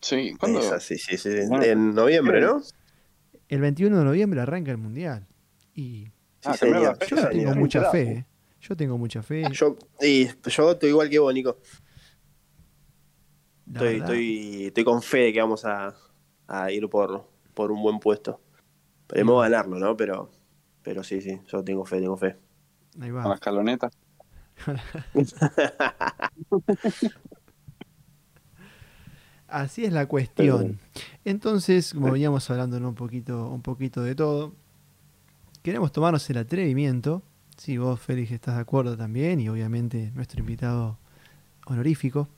[0.00, 0.60] Sí, ¿cuándo?
[0.80, 1.28] sí, sí, sí.
[1.28, 2.62] en noviembre, ¿no?
[3.48, 5.26] El 21 de noviembre arranca el Mundial.
[5.74, 6.08] Y
[6.44, 8.02] ah, yo tengo mucha fe.
[8.02, 8.26] ¿eh?
[8.60, 9.44] Yo tengo mucha fe.
[9.52, 11.58] Yo, y yo estoy igual que vos, Nico.
[13.66, 15.94] Estoy, estoy, estoy, con fe de que vamos a,
[16.46, 18.40] a ir por, por un buen puesto.
[19.02, 19.96] Esperemos ganarlo, ¿no?
[19.96, 20.30] Pero
[20.88, 22.34] pero sí, sí, yo tengo fe, tengo fe.
[22.98, 23.20] Ahí va.
[23.20, 23.90] Con la escaloneta.
[29.48, 30.80] Así es la cuestión.
[31.26, 34.54] Entonces, como veníamos hablando un, poquito, un poquito de todo,
[35.62, 37.22] queremos tomarnos el atrevimiento.
[37.58, 40.96] Si vos, Félix, estás de acuerdo también, y obviamente nuestro invitado
[41.66, 42.28] honorífico,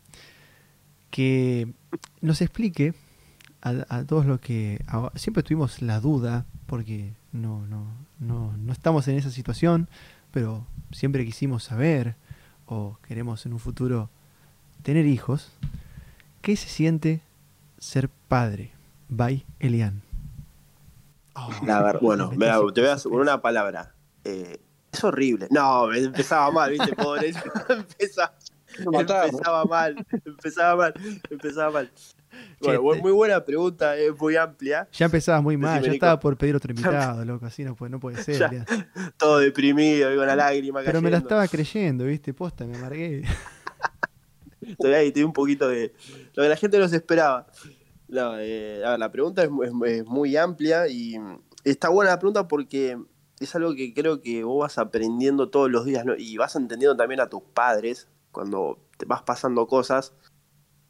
[1.13, 1.73] que
[2.21, 2.95] nos explique
[3.63, 4.85] a, todos los que
[5.15, 7.85] siempre tuvimos la duda, porque no, no,
[8.21, 9.89] no, no estamos en esa situación,
[10.31, 12.15] pero siempre quisimos saber
[12.65, 14.09] o queremos en un futuro
[14.85, 15.51] tener hijos,
[16.43, 17.23] ¿qué se siente
[17.81, 18.71] ser padre?
[19.09, 20.03] By Elian.
[21.35, 21.51] Oh,
[22.01, 22.37] bueno, te
[22.81, 23.93] voy a poner una palabra.
[24.23, 24.61] Eh,
[24.93, 25.49] es horrible.
[25.51, 27.35] No, empezaba mal, viste, pobre.
[27.69, 28.33] empezaba,
[29.25, 30.95] empezaba mal, empezaba mal,
[31.31, 31.91] empezaba mal.
[32.61, 34.89] Bueno, muy buena pregunta, es muy amplia.
[34.93, 38.01] Ya empezabas muy mal, ya estaba por pedir otro invitado, loco, así no puede, no
[38.01, 38.65] puede ser.
[39.17, 43.25] todo deprimido, con la lágrima Pero me la estaba creyendo, viste, posta, me amargué.
[44.61, 45.93] Estoy ahí, estoy un poquito de...
[46.35, 47.47] Lo que la gente no se esperaba.
[48.13, 49.51] Eh, la pregunta es,
[50.07, 51.17] muy amplia y
[51.65, 52.99] está buena la pregunta porque
[53.41, 57.21] es algo que creo que vos vas aprendiendo todos los días y vas entendiendo también
[57.21, 60.13] a tus padres cuando te vas pasando cosas.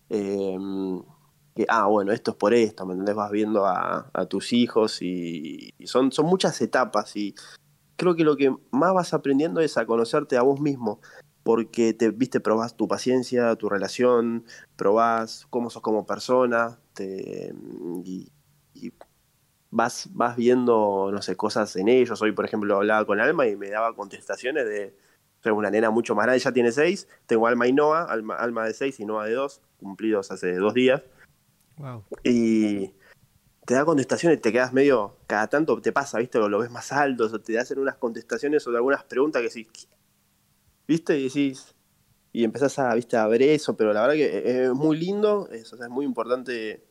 [0.09, 0.59] Eh,
[1.68, 3.14] ah, bueno, esto es por esto, ¿me entendés?
[3.14, 7.35] Vas viendo a, tus hijos y, son, son muchas etapas y
[7.96, 11.00] creo que lo que más vas aprendiendo es a conocerte a vos mismo,
[11.42, 14.44] porque te, viste, probás tu paciencia, tu relación,
[14.76, 17.53] probás cómo sos como persona, te,
[18.05, 18.33] y,
[19.70, 22.20] vas, vas viendo, no sé, cosas en ellos.
[22.22, 24.96] Hoy, por ejemplo, hablaba con Alma y me daba contestaciones de,
[25.42, 28.64] soy una nena mucho más grande, ya tiene seis, tengo Alma y Noah, Alma, Alma
[28.64, 31.03] de seis y Noah de dos, cumplidos hace dos días.
[32.24, 32.92] Y
[33.64, 36.38] te da contestaciones, te quedas medio, cada tanto te pasa, ¿viste?
[36.38, 39.88] O lo ves más alto, o te hacen unas contestaciones sobre algunas preguntas que decís,
[40.87, 41.18] ¿viste?
[41.18, 41.74] Y decís,
[42.33, 43.16] y empezás a, ¿viste?
[43.16, 46.85] a ver eso, pero la verdad que es muy lindo, es, es muy importante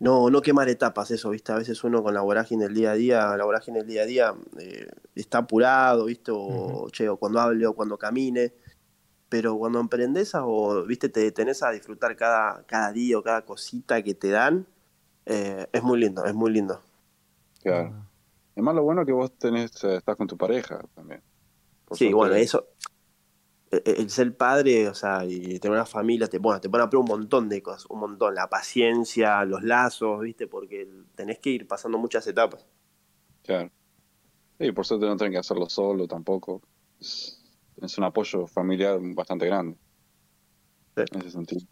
[0.00, 1.52] no, no quemar etapas, eso, ¿viste?
[1.52, 4.06] A veces uno con la vorágine del día a día, la vorágine del día a
[4.06, 6.30] día eh, está apurado, ¿viste?
[6.34, 8.52] O, che, o cuando hable o cuando camine
[9.28, 14.02] pero cuando emprendes o viste te detenés a disfrutar cada, cada día o cada cosita
[14.02, 14.66] que te dan,
[15.26, 16.80] eh, es muy lindo, es muy lindo.
[17.62, 17.92] Claro.
[17.94, 18.04] Ah.
[18.54, 21.22] Además lo bueno que vos tenés, eh, estás con tu pareja también.
[21.92, 22.66] sí, bueno, eso,
[23.70, 27.04] el, ser padre, o sea, y tener una familia, te, bueno, te pone a prueba
[27.04, 31.66] un montón de cosas, un montón, la paciencia, los lazos, viste, porque tenés que ir
[31.66, 32.66] pasando muchas etapas.
[33.44, 33.70] Claro.
[34.58, 36.62] Sí, por suerte no tenés que hacerlo solo tampoco
[37.82, 39.76] es un apoyo familiar bastante grande.
[40.96, 41.66] En ese sentido.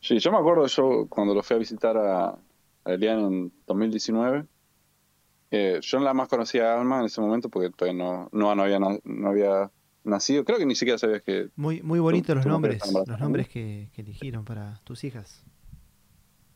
[0.00, 4.46] Sí, yo me acuerdo, yo cuando lo fui a visitar a, a Elian en 2019,
[5.50, 8.78] eh, yo la más conocía a Alma en ese momento porque todavía no, no, había,
[8.78, 9.70] no había
[10.04, 10.44] nacido.
[10.44, 11.48] Creo que ni siquiera sabías que.
[11.56, 15.44] Muy, muy bonitos los nombres, los nombres que, eligieron para tus hijas.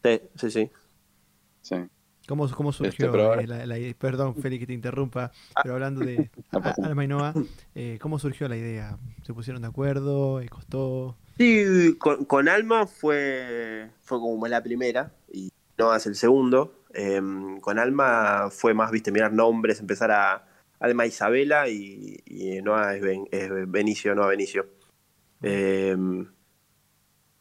[0.05, 0.71] Sí, sí, sí.
[1.63, 1.77] Sí.
[2.29, 3.09] ¿Cómo, cómo Este, surgió?
[3.09, 5.31] ahora- eh, la- la- perdón, Félix, que te interrumpa,
[5.63, 6.31] pero hablando de.
[6.95, 7.35] Alma y Noah,
[7.75, 8.99] eh, ¿cómo surgió la idea?
[9.23, 10.41] ¿Se pusieron de acuerdo?
[10.41, 11.17] ¿Eh, ¿Costó?
[11.39, 16.83] Sí, con, con Alma fue, fue como la primera y Noah es el segundo.
[16.95, 17.21] Eh,
[17.61, 20.47] con Alma fue más, viste, mirar nombres, empezar a
[20.81, 24.67] Alma Isabela y, y Noah es, Ben- es Benicio, Noah Benicio.
[25.43, 25.97] Eh,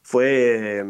[0.01, 0.83] fue, eh,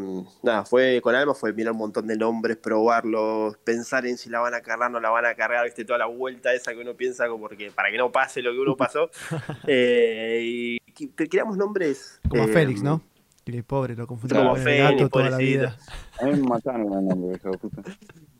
[0.44, 4.40] nada, fue con Alma, fue mirar un montón de nombres, probarlos, pensar en si la
[4.42, 6.96] van a cargar, no la van a cargar, viste, toda la vuelta esa que uno
[6.96, 9.10] piensa como porque para que no pase lo que uno pasó.
[9.68, 12.20] Eh, y creamos nombres.
[12.28, 13.02] Como a Félix, ¿no?
[13.46, 15.78] Que pobre, lo confundimos Como con el gato toda la vida.
[16.20, 17.84] A mí me mataron el nombre, hijo de puta.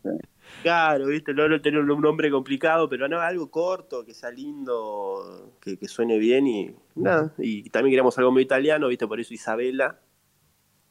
[0.66, 5.78] Claro, viste, Lolo tiene un nombre complicado, pero no, algo corto, que sea lindo, que,
[5.78, 7.32] que suene bien y nada.
[7.38, 10.00] Y también queríamos algo muy italiano, viste, por eso Isabela.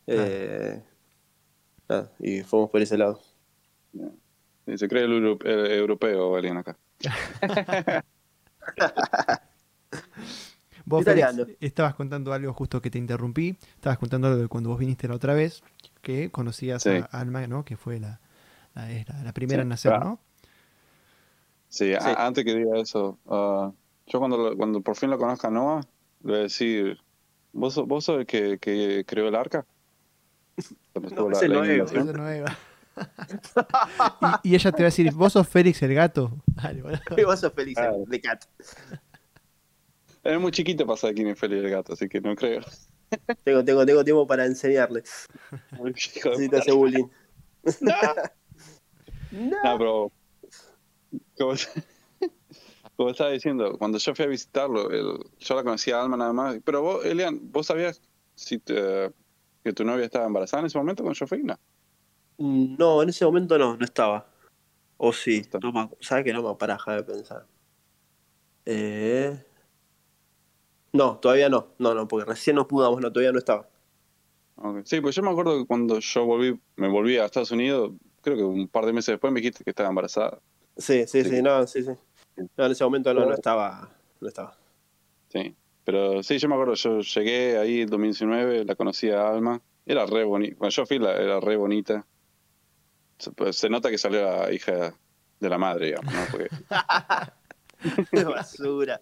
[0.07, 0.81] Eh,
[1.89, 3.19] nada, y fuimos por ese lado.
[4.77, 6.77] Se cree el, euro- el europeo alguien acá.
[10.85, 13.57] Vos, Félix, estabas contando algo justo que te interrumpí.
[13.75, 15.63] Estabas contando algo de cuando vos viniste la otra vez,
[16.01, 16.91] que conocías Sí.
[16.91, 17.65] a Alma, ¿no?
[17.65, 18.21] Que fue la,
[18.75, 20.05] es la- la primera Sí, en nacer, claro.
[20.05, 20.19] ¿no?
[21.69, 23.71] Sí, antes que diga eso, ah,
[24.07, 25.81] yo cuando, lo- cuando por fin lo conozca a Noah,
[26.23, 26.97] le voy a decir,
[27.53, 29.65] ¿vos, vos sos el que, que creó el arca?
[30.57, 31.47] Ese
[34.43, 36.31] y, y ella te va a decir, vos sos Félix el gato.
[36.47, 36.99] Dale, bueno.
[37.17, 38.03] Y vos sos Claro.
[38.07, 38.45] de Cat.
[40.23, 42.61] Es muy chiquito para saber quién es Félix el gato, así que no creo.
[43.43, 45.03] Tengo, tengo, tengo tiempo para enseñarle.
[45.71, 45.93] De
[47.71, 47.85] Si
[49.31, 50.13] No, pero
[51.37, 51.53] como,
[52.95, 56.33] como estaba diciendo, cuando yo fui a visitarlo, el- yo la conocía a Alma nada
[56.33, 56.57] más.
[56.63, 58.01] Pero vos, Elian, ¿vos sabías
[58.35, 59.13] si te-
[59.63, 61.43] que tu novia estaba embarazada en ese momento cuando yo fui?
[61.43, 61.59] No.
[62.37, 64.29] No, en ese momento no, no estaba.
[64.97, 67.45] O sí, no me, acu- ¿sabes que no me paraja de pensar?
[68.65, 69.45] Eh...
[70.93, 73.69] No, todavía no, no, no, porque recién nos mudamos, no, todavía no estaba.
[74.85, 77.91] Sí, pues yo me acuerdo que cuando yo volví, me volví a Estados Unidos,
[78.25, 80.39] creo que un par de meses después me dijiste que estaba embarazada.
[80.75, 81.29] Sí, sí, Sí.
[81.29, 81.91] sí, no, sí, sí.
[82.57, 84.57] No, en ese momento no, no estaba, no estaba.
[85.29, 85.55] Sí.
[85.85, 89.61] Pero sí, yo me acuerdo, yo llegué ahí en 2019, la conocí a Alma.
[89.85, 90.55] Era re bonita.
[90.57, 92.05] Cuando yo fui, la- era re bonita.
[93.19, 94.95] Se, pues, se nota que salió la hija
[95.39, 96.19] de la madre, digamos, ¿no?
[96.31, 96.49] Porque
[98.11, 98.99] Qué basura.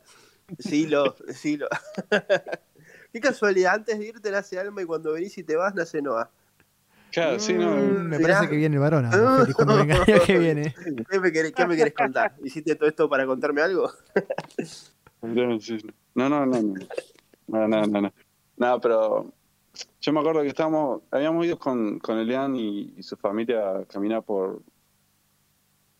[0.59, 1.67] Sí, lo, sí, lo.
[3.13, 6.29] Qué casualidad, antes de irte nace Alma y cuando venís y te vas nace Noah.
[7.13, 7.76] Claro, sí, no.
[7.76, 9.08] Mm, me parece que viene el varón
[10.26, 10.73] que viene.
[11.10, 12.36] ¿Qué me querés, qué me querés contar?
[12.43, 13.91] ¿Hiciste todo esto para contarme algo?
[15.21, 15.47] No, no,
[16.15, 16.73] no, no, no.
[17.47, 18.12] No, no, no,
[18.58, 18.82] no.
[18.82, 19.32] Pero
[20.02, 23.86] yo me acuerdo que estábamos, habíamos ido con, con Elian y, y su familia a
[23.86, 24.63] caminar por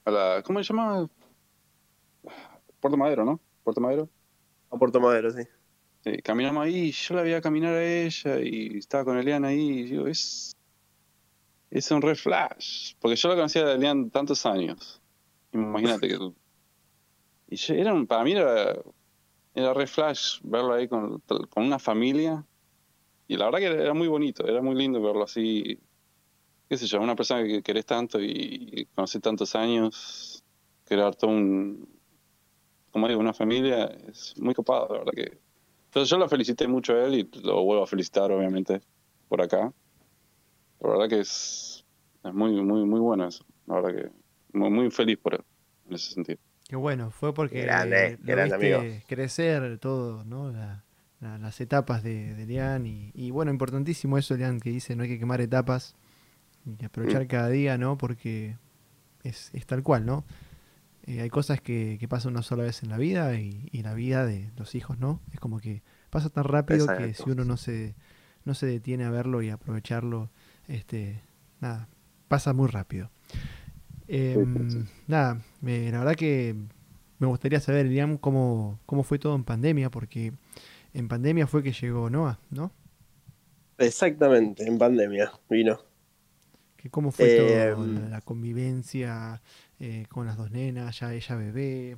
[0.06, 1.08] a la, ¿cómo se llama?
[2.80, 3.40] Puerto Madero, ¿no?
[3.64, 4.10] Puerto Madero.
[4.72, 5.44] A Puerto Madero, sí.
[6.04, 9.80] Sí, caminamos ahí y yo la veía caminar a ella y estaba con Elian ahí
[9.80, 10.54] y digo, es,
[11.80, 12.94] es un re flash.
[13.00, 15.02] Porque yo la conocía a Elian tantos años.
[15.52, 16.32] Imagínate que...
[17.50, 18.76] Y era un- para mí era,
[19.56, 19.74] era
[20.44, 22.46] verlo ahí con, con una familia.
[23.28, 25.80] Y la verdad que era, muy bonito, era muy lindo verlo así.
[26.70, 30.44] Qué sé yo, una persona que querés tanto y conocer tantos años,
[30.86, 31.90] crear todo un...
[32.92, 35.40] Como digo, una familia, es muy copado, la verdad que...
[35.86, 38.82] Entonces yo lo felicité mucho a él y lo vuelvo a felicitar, obviamente,
[39.28, 39.74] por acá.
[40.84, 41.86] La verdad que es,
[42.24, 43.46] es muy, muy, muy bueno eso.
[43.68, 45.42] La verdad que muy, muy feliz por él,
[45.88, 46.40] en ese sentido.
[46.68, 49.06] Qué bueno, fue porque grande, lo grande, viste amigo.
[49.08, 50.52] crecer todo, ¿no?
[50.52, 50.84] La-
[51.20, 55.04] la- las etapas de, de Lian y, y bueno, importantísimo eso, Lian, que dice, no
[55.04, 55.96] hay que quemar etapas
[56.66, 57.98] y aprovechar cada día, ¿no?
[57.98, 58.58] Porque
[59.24, 60.26] es, es tal cual, ¿no?
[61.06, 63.94] Eh, hay cosas que, que pasan una sola vez en la vida y, y la
[63.94, 65.22] vida de los hijos, ¿no?
[65.34, 67.96] Es como que pasa tan rápido que si uno no se,
[68.46, 70.30] no se detiene a verlo y aprovecharlo,
[70.68, 71.22] este,
[71.62, 71.88] nada,
[72.28, 73.10] pasa muy rápido.
[74.08, 74.86] Em.
[75.08, 76.56] Nada, me- la verdad que
[77.20, 80.34] me gustaría saber, Liam, cómo, cómo fue todo en pandemia, porque
[80.94, 82.72] en pandemia fue que llegó Noah, ¿no?
[83.78, 85.80] Exactamente, en pandemia vino.
[86.78, 89.42] Que ¿Cómo fue Eh, todo la, la convivencia
[89.80, 91.98] eh, con las dos nenas, ya ella bebé?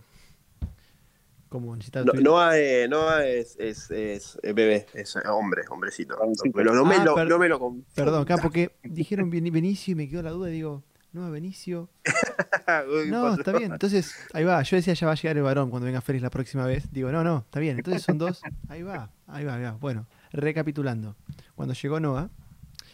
[1.56, 6.18] ¿Cómo necesitaba No, Noah, eh, Noah es, es, es bebé, es hombre, hombrecito.
[6.18, 6.62] Jovencito.
[6.66, 7.78] No, no me, Ah, lo, per- no me lo.
[7.96, 10.84] Perdón, acá porque dijeron Beni- Benicio y me quedó la duda y digo,
[11.14, 11.88] no, Benicio.
[12.94, 13.40] Uy, No, patrón.
[13.40, 13.72] está bien.
[13.72, 14.62] Entonces, ahí va.
[14.64, 16.92] Yo decía, ya va a llegar el varón cuando venga Félix la próxima vez.
[16.92, 17.78] Digo, no, no, está bien.
[17.78, 18.42] Entonces son dos.
[18.68, 19.72] Ahí va, ahí va, ahí va.
[19.80, 21.16] Bueno, recapitulando.
[21.56, 22.30] Cuando llegó Noah,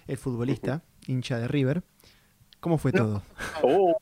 [0.05, 1.81] el futbolista, hincha de River,
[2.59, 3.23] ¿cómo fue todo?
[3.63, 3.97] Oh,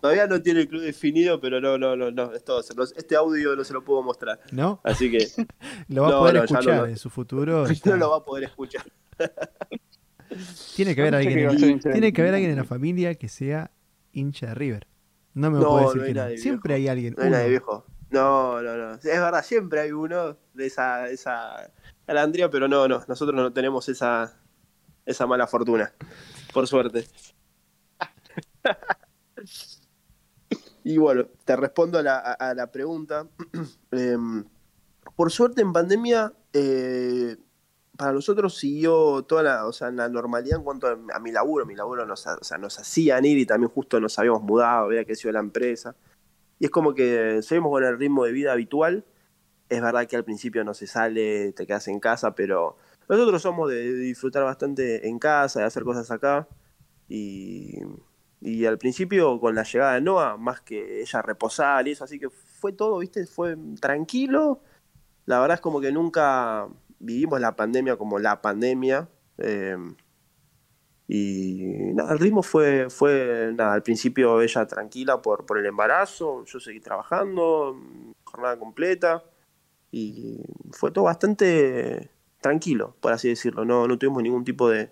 [0.00, 2.32] Todavía no tiene el club definido, pero no, no, no, no.
[2.32, 4.40] este audio no se lo puedo mostrar.
[4.52, 4.80] ¿No?
[4.84, 5.26] Así que.
[5.88, 7.66] lo va a poder escuchar en su futuro.
[7.84, 8.84] No lo va a poder escuchar.
[10.76, 13.70] tiene que haber alguien, tiene que haber alguien en la familia que sea
[14.12, 14.86] hincha de River.
[15.34, 16.36] No me puede decir que no.
[16.36, 17.14] Siempre hay alguien.
[17.16, 17.84] No hay nadie viejo.
[18.10, 18.94] No, no, no.
[18.94, 21.70] Es verdad, siempre hay uno de esa, esa
[22.06, 23.04] calandria, pero no, no.
[23.06, 24.40] Nosotros no tenemos esa,
[25.04, 25.92] esa mala fortuna.
[26.52, 27.06] Por suerte.
[30.88, 33.28] y bueno, te respondo a la, pregunta.
[33.92, 34.42] Em,
[35.16, 37.36] por suerte en pandemia, eh,
[37.94, 41.66] para nosotros siguió toda la, o sea, la normalidad en cuanto a, mi laburo.
[41.66, 45.04] Mi laburo nos, o sea, nos hacían ir y también justo nos habíamos mudado, había
[45.04, 45.94] crecido la empresa.
[46.58, 49.04] Y es como que seguimos con el ritmo de vida habitual.
[49.68, 52.78] Es verdad que al principio no se sale, te quedas en casa, pero
[53.10, 56.48] nosotros somos de disfrutar bastante en casa, de hacer cosas acá.
[57.10, 57.78] Y,
[58.40, 62.18] y al principio con la llegada de Noah, más que ella reposar y eso, así
[62.18, 64.62] que fue todo, viste, fue tranquilo.
[65.26, 66.68] La verdad es como que nunca
[67.00, 69.08] vivimos la pandemia como la pandemia.
[69.38, 69.96] Em,
[71.08, 76.44] y nada, el ritmo fue, fue nada, al principio ella tranquila por, por el embarazo,
[76.44, 77.80] yo seguí trabajando,
[78.24, 79.24] jornada completa,
[79.90, 82.10] y fue todo bastante
[82.40, 84.90] tranquilo, por así decirlo, no, no tuvimos ningún tipo de,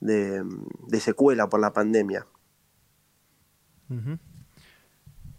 [0.00, 2.26] de, secuela por la pandemia.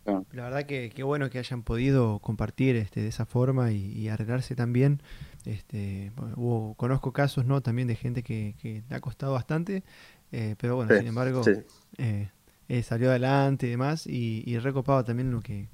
[0.05, 4.55] La verdad que qué bueno que hayan podido compartir este, de esa forma y, arreglarse
[4.55, 5.01] también.
[5.45, 7.61] Este, hubo, conozco casos ¿no?
[7.61, 9.83] también de gente que, que le ha costado bastante,
[10.31, 11.41] eh, pero bueno, sin embargo,
[11.97, 12.29] eh,
[12.67, 14.07] eh, salió adelante y demás.
[14.07, 15.69] Y, y recopado también lo que,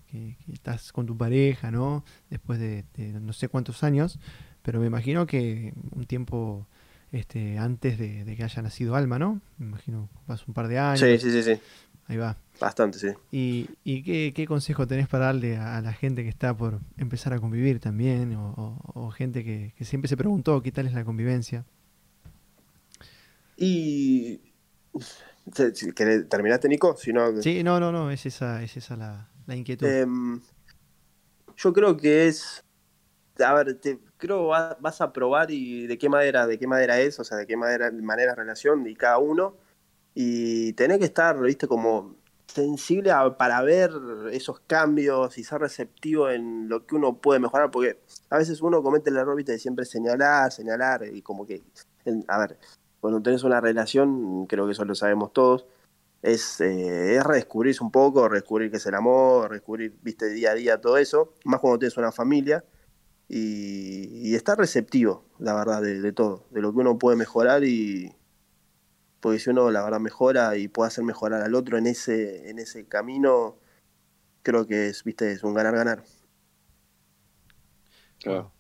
[0.52, 2.04] estás con tu pareja, ¿no?
[2.30, 2.84] Después de,
[3.20, 4.20] no sé cuántos años,
[4.62, 6.68] pero me imagino que un tiempo
[7.12, 9.42] este, antes de, que haya nacido Alma, ¿no?
[9.58, 11.00] Me imagino, vas un par de años.
[11.00, 11.60] Sí, sí, sí, sí.
[12.08, 12.38] Ahí va.
[12.60, 13.08] Bastante, sí.
[13.32, 17.40] ¿Y, y qué, consejo tenés para darle a, la gente que está por empezar a
[17.40, 18.36] convivir también?
[18.36, 21.66] O, gente que, siempre se preguntó qué tal es la convivencia.
[23.56, 24.42] Y.
[26.30, 26.96] ¿Terminaste, Nico?
[26.98, 27.42] Si no...
[27.42, 28.96] Sí, no, no, no, es esa, es esa
[29.48, 29.88] la, inquietud.
[29.88, 30.42] Em,
[31.56, 32.64] yo creo que es.
[33.44, 37.20] A ver, te, creo vas a probar y de qué manera, de qué manera es,
[37.20, 39.56] o sea, de qué manera, manera relación de cada uno.
[40.14, 42.19] Y tener que estar, viste, como
[42.54, 43.92] sensible para ver
[44.32, 48.82] esos cambios y ser receptivo en lo que uno puede mejorar, porque a veces uno
[48.82, 51.64] comete el error de siempre señalar, señalar, y como que,
[52.28, 52.58] a ver,
[53.00, 55.66] cuando tenés una relación, creo que eso lo sabemos todos,
[56.22, 60.56] es, eh, es redescubrirse un poco, redescubrir qué es el amor, redescubrir, viste, día a
[60.56, 62.66] día todo eso, más cuando tienes una familia,
[63.28, 68.12] y, estar receptivo, la verdad, de todo, de lo que uno puede mejorar y,
[69.20, 72.60] porque si uno la verdad mejora y puede hacer mejorar al otro en ese, en
[72.60, 73.58] ese camino,
[74.44, 76.04] creo que es, viste, es un ganar-ganar.
[78.20, 78.52] Claro.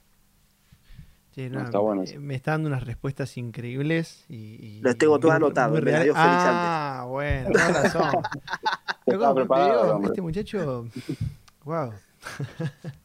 [1.35, 6.13] está bueno me está dando unas respuestas increíbles y, las tengo todas anotadas, me dio
[6.15, 8.11] Ah, bueno, tienes razón.
[9.07, 10.87] Yo este muchacho,
[11.63, 11.93] wow.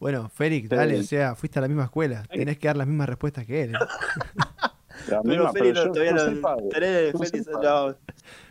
[0.00, 3.08] Bueno, Félix, dale, o sea, fuiste a la misma escuela, tenés que dar las mismas
[3.08, 3.74] respuestas que él.
[3.74, 3.78] ¿eh?
[5.24, 6.30] pero Félix no, todavía no.
[6.30, 7.96] No.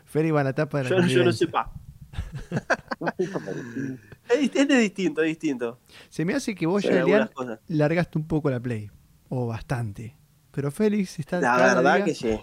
[0.06, 1.72] Félix va a la tapa de la Yo, yo no sé pa.
[4.30, 5.80] es, es distinto, es distinto.
[6.10, 7.30] Se me hace que vos, ya
[7.68, 8.90] largaste un poco la Play.
[9.30, 10.16] O bastante.
[10.52, 11.40] Pero Félix está.
[11.40, 12.40] La verdad que sí.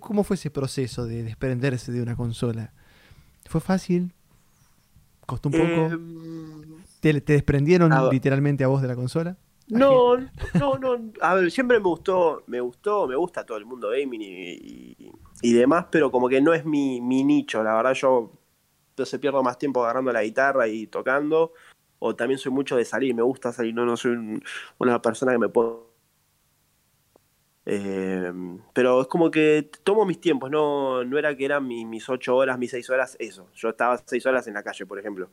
[0.00, 2.72] ¿Cómo fue ese proceso de desprenderse de una consola?
[3.46, 4.12] ¿Fue fácil?
[5.24, 6.76] ¿Costó un poco?
[7.00, 9.36] ¿Te, ¿Te, desprendieron literalmente a vos de la consola?
[9.68, 10.16] No,
[10.54, 11.12] no, no.
[11.20, 15.86] A ver, siempre me gustó, me gustó, me gusta todo el mundo gaming y, demás,
[15.90, 17.62] pero como que no es mi, nicho.
[17.62, 18.32] La verdad, yo,
[19.04, 21.52] se pierdo más tiempo agarrando la guitarra y tocando.
[21.98, 24.40] O también soy mucho de salir, me gusta salir, no, no soy
[24.78, 25.86] una persona que me puedo.
[27.64, 28.32] Eh,
[28.72, 32.58] pero es como que tomo mis tiempos, no, no era que eran mis, ocho horas,
[32.58, 33.48] mis seis horas, eso.
[33.54, 35.30] Yo estaba seis horas en la calle, por ejemplo.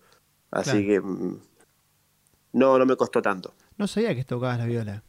[0.50, 1.40] Así que mm,
[2.54, 3.54] no, no me costó tanto.
[3.78, 5.04] No sabía que tocabas la viola.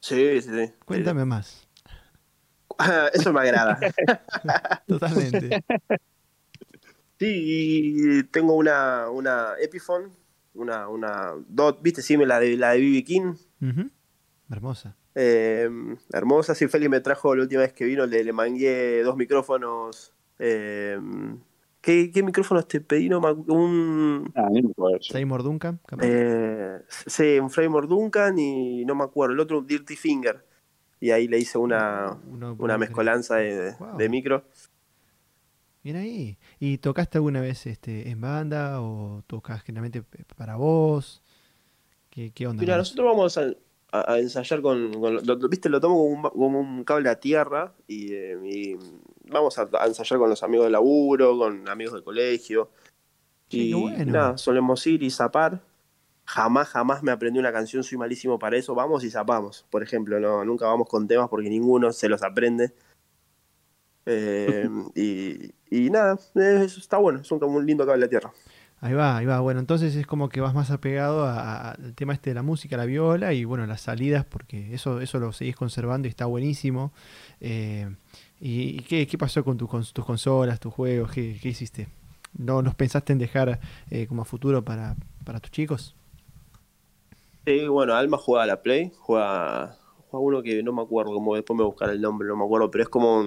[0.00, 0.72] Sí, sí, sí.
[0.84, 1.68] Cuéntame más.
[3.12, 3.78] Eso me agrada.
[4.86, 5.64] Totalmente.
[7.18, 10.10] Sí, tengo una, una Epiphone,
[10.54, 12.00] una, una Dot, ¿viste?
[12.00, 13.34] Sí, la de la de BB King.
[14.50, 14.96] Hermosa.
[15.14, 15.68] Eh,
[16.12, 20.14] hermosa, sí, Feli me trajo la última vez que vino, le, le mangué dos micrófonos
[20.38, 20.96] eh,
[21.80, 23.08] ¿Qué, qué micrófono te pedí?
[23.08, 24.32] No, un...
[24.34, 24.48] Ah,
[25.08, 25.80] Framework Duncan.
[26.00, 29.34] Eh, sí, un Framework Duncan y no me acuerdo.
[29.34, 30.44] El otro, Dirty Finger.
[31.00, 32.18] Y ahí le hice una,
[32.58, 34.44] una mezcolanza de, micro.
[35.84, 36.38] Bien ahí.
[36.58, 40.02] ¿Y tocaste alguna vez este, en banda o tocas generalmente
[40.36, 41.22] para vos?
[42.10, 42.60] ¿Qué, qué onda?
[42.60, 47.72] Mira, nosotros vamos a, ensayar con, lo, viste, lo tomo como un, cable a tierra
[47.86, 48.76] y, eh,
[49.30, 52.70] vamos a, ensayar con los amigos de laburo, con amigos de colegio.
[53.50, 53.74] y
[54.06, 55.60] nada, solemos ir y zapar.
[56.24, 58.74] Jamás, jamás me aprendí una canción, soy malísimo para eso.
[58.74, 62.74] Vamos y zapamos, por ejemplo, no, nunca vamos con temas porque ninguno se los aprende.
[64.10, 64.66] Eh,
[65.70, 68.32] y, nada, eso está bueno, es un, como un lindo cable a tierra.
[68.80, 69.40] Ahí va, ahí va.
[69.40, 72.84] Bueno, entonces es como que vas más apegado al tema este de la música, la
[72.84, 76.92] viola y bueno, las salidas, porque eso, eso lo seguís conservando y está buenísimo.
[77.40, 77.94] Eh,
[78.40, 81.10] ¿Y, qué, pasó con, tus consolas, tus juegos?
[81.10, 81.88] ¿Qué, hiciste?
[82.36, 83.60] ¿No nos pensaste en dejar
[83.90, 84.94] eh, como futuro para,
[85.40, 85.94] tus chicos?
[87.46, 89.78] Sí, bueno, Alma juega a la Play, juega,
[90.08, 92.70] juega uno que no me acuerdo, como después me buscar el nombre, no me acuerdo,
[92.70, 93.24] pero es como,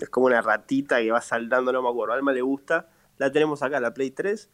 [0.00, 2.14] es como una ratita que va saltando, no me acuerdo.
[2.14, 2.88] Alma le gusta,
[3.18, 4.50] la tenemos acá, la Play 3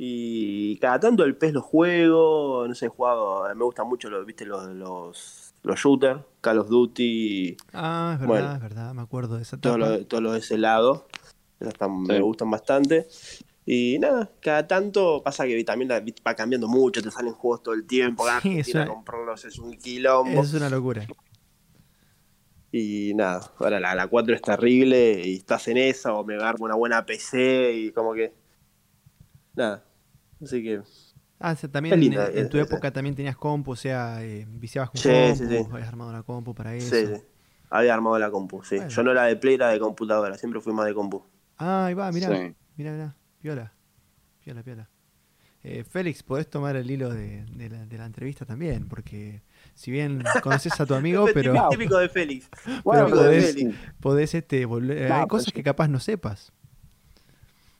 [0.00, 4.46] y cada tanto el PES lo juego, no sé, jugado, me gustan mucho los, ¿viste?
[4.46, 7.56] Los, los, los shooters, Call of Duty.
[7.72, 10.58] Ah, es verdad, es verdad, me acuerdo de esa Todo lo, todo lo de ese
[10.58, 11.06] lado,
[11.90, 13.06] me gustan bastante.
[13.64, 17.86] Y nada, cada tanto pasa que también va cambiando mucho, te salen juegos todo el
[17.86, 20.42] tiempo, sí, a comprarlos es un quilombo.
[20.42, 21.06] Es una locura.
[22.72, 26.64] Y nada, ahora la, la 4 es terrible y estás en esa o me agarro
[26.64, 28.34] una buena PC y como que...
[29.54, 29.84] Nada,
[30.42, 30.80] Así que.
[31.40, 35.88] Ah, también en, tu época también tenías compu, o sea, eh, viciabas con compu, habías
[35.88, 36.94] armado la compu para eso.
[36.94, 37.22] Sí, sí.
[37.70, 38.78] Había armado la compu, sí.
[38.88, 41.22] Yo no era de play, era de computadora, siempre fui más de compu.
[41.56, 43.72] Ah, ahí va, mirá, mirá, mirá, piola,
[44.42, 44.88] piola, piola.
[45.64, 47.44] Eh, Félix, podés tomar el hilo de,
[47.90, 49.42] la, entrevista también, porque
[49.74, 51.68] si bien conoces a tu amigo, pero...
[51.68, 52.48] Típico de Félix.
[52.84, 53.08] Pero
[54.00, 55.12] podés, este, volver...
[55.12, 56.52] Hay cosas que capaz no sepas.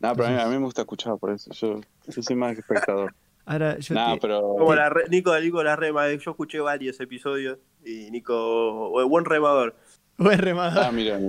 [0.01, 1.51] No, pero a, mí, me gusta escuchar por eso.
[1.53, 1.81] Yo,
[2.23, 3.15] soy más espectador.
[3.49, 4.41] Ahora, yo pero...
[4.41, 9.75] Como la Nico Nico la Rema, yo escuché varios episodios y Nico, buen remador.
[10.19, 10.83] Buen remador.
[10.83, 11.19] Ah, mira,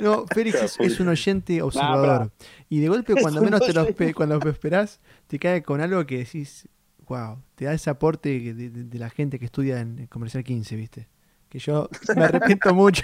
[0.00, 2.30] No, Félix es, un oyente observador.
[2.70, 6.18] y de golpe, cuando menos te lo, cuando lo esperás, te cae con algo que
[6.18, 6.68] decís,
[7.06, 11.08] wow, te da ese aporte de, de la gente que estudia en Comercial 15, ¿viste?
[11.50, 13.02] que yo me arrepiento mucho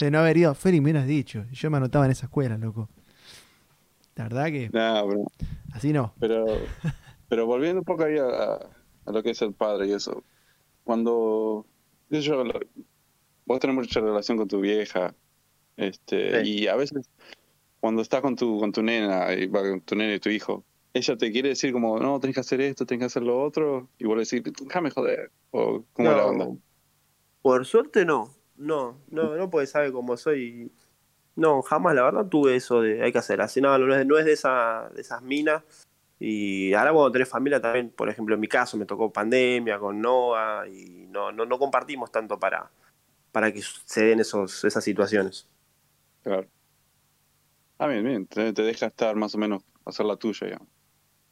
[0.00, 0.54] de no haber ido.
[0.54, 1.44] Feri, me hubieras dicho.
[1.50, 2.88] Yo me anotaba en esa escuela, loco.
[4.14, 4.70] La verdad que.
[4.72, 5.26] No,
[5.72, 6.14] Así no.
[6.18, 6.46] Pero,
[7.28, 8.58] pero volviendo un poco ahí a,
[9.06, 10.22] lo que es el padre y eso.
[10.84, 11.66] Cuando.
[12.10, 12.44] Yo,
[13.46, 15.14] vos tenés mucha relación con tu vieja.
[15.76, 17.08] Este, Y a veces,
[17.80, 21.16] cuando estás con tu, con tu nena, y, con tu nena y tu hijo, ella
[21.16, 24.04] te quiere decir como, no, tenés que hacer esto, tenés que hacer lo otro, y
[24.04, 26.48] vos le decís, déjame joder, o cómo la onda.
[27.42, 30.70] Por suerte no, no, no, no porque sabe cómo soy.
[31.40, 33.62] No, jamás, la verdad tuve eso de hay que hacer así.
[33.62, 35.62] No, no es, no es de, esa, de esas minas.
[36.18, 40.02] Y ahora cuando tenés familia también, por ejemplo, en mi caso me tocó pandemia con
[40.02, 42.70] Noah y no, no, no compartimos tanto para,
[43.32, 45.48] para que se den esos, esas situaciones.
[46.22, 46.46] Claro.
[47.78, 48.26] Ah, bien, bien.
[48.26, 50.60] Te, deja estar más o menos, hacer la tuya ya.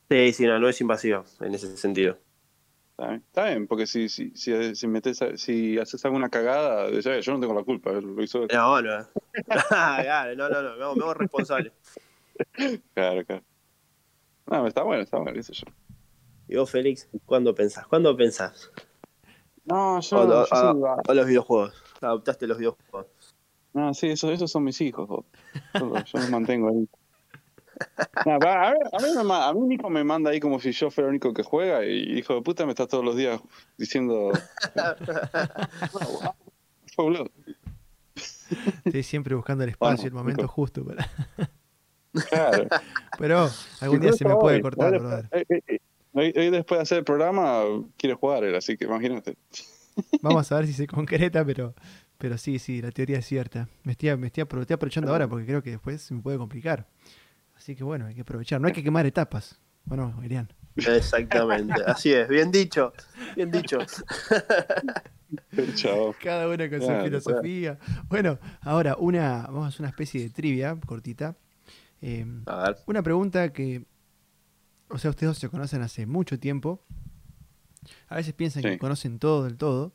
[0.09, 2.17] Sí, sí, no, no es invasivo en ese sentido.
[2.99, 7.55] Está bien, porque si, si, si, si, metes, si haces alguna cagada, yo no tengo
[7.55, 8.47] la culpa, lo hizo.
[8.53, 9.07] No, no.
[10.37, 11.73] no, no, no, me hago responsable.
[12.95, 13.45] Claro, claro.
[14.47, 15.67] No, está bueno, está bueno, qué sé yo.
[16.49, 17.87] ¿Y vos, Félix, cuándo pensás?
[17.87, 18.73] ¿Cuándo pensás?
[19.65, 20.47] No, yo.
[21.09, 21.81] O, los videojuegos.
[22.01, 23.07] Adoptaste los videojuegos.
[23.75, 25.09] No, sí, esos, esos son mis hijos.
[25.09, 26.89] Yo, yo los mantengo ahí
[28.27, 31.43] a, mí, a, mí Nico me manda ahí como si yo fuera el único que
[31.43, 33.41] juega y hijo de puta me está todos los días
[33.77, 34.33] diciendo...
[38.85, 41.09] Estoy siempre buscando el espacio, el momento justo para...
[42.29, 42.69] claro.
[43.19, 43.51] Pero
[43.81, 45.29] algún día se me puede cortar, brother.
[46.13, 47.63] Hoy, después de hacer el programa
[47.97, 49.37] quiere jugar él, así que imagínate.
[50.23, 51.75] Vamos a ver si se concreta, pero,
[52.17, 53.69] pero sí, sí, la teoría es cierta.
[53.85, 56.89] Me estoy, me estoy aprovechando ahora porque creo que después se me puede complicar.
[57.69, 58.63] Así que bueno, hay que aprovechar.
[58.63, 59.61] No hay que quemar etapas.
[59.85, 60.51] Bueno, Irian.
[60.75, 62.27] Exactamente, así es.
[62.27, 62.95] Bien dicho,
[63.37, 63.77] bien dicho.
[65.75, 66.15] Chao.
[66.19, 67.79] Cada uno con su filosofía.
[68.09, 71.37] Bueno, ahora una, vamos a hacer una especie de trivia cortita.
[72.01, 72.43] Em,
[72.87, 73.85] una pregunta que,
[74.89, 76.83] o sea, ustedes dos se conocen hace mucho tiempo.
[78.09, 79.93] A veces piensan que conocen todo del todo.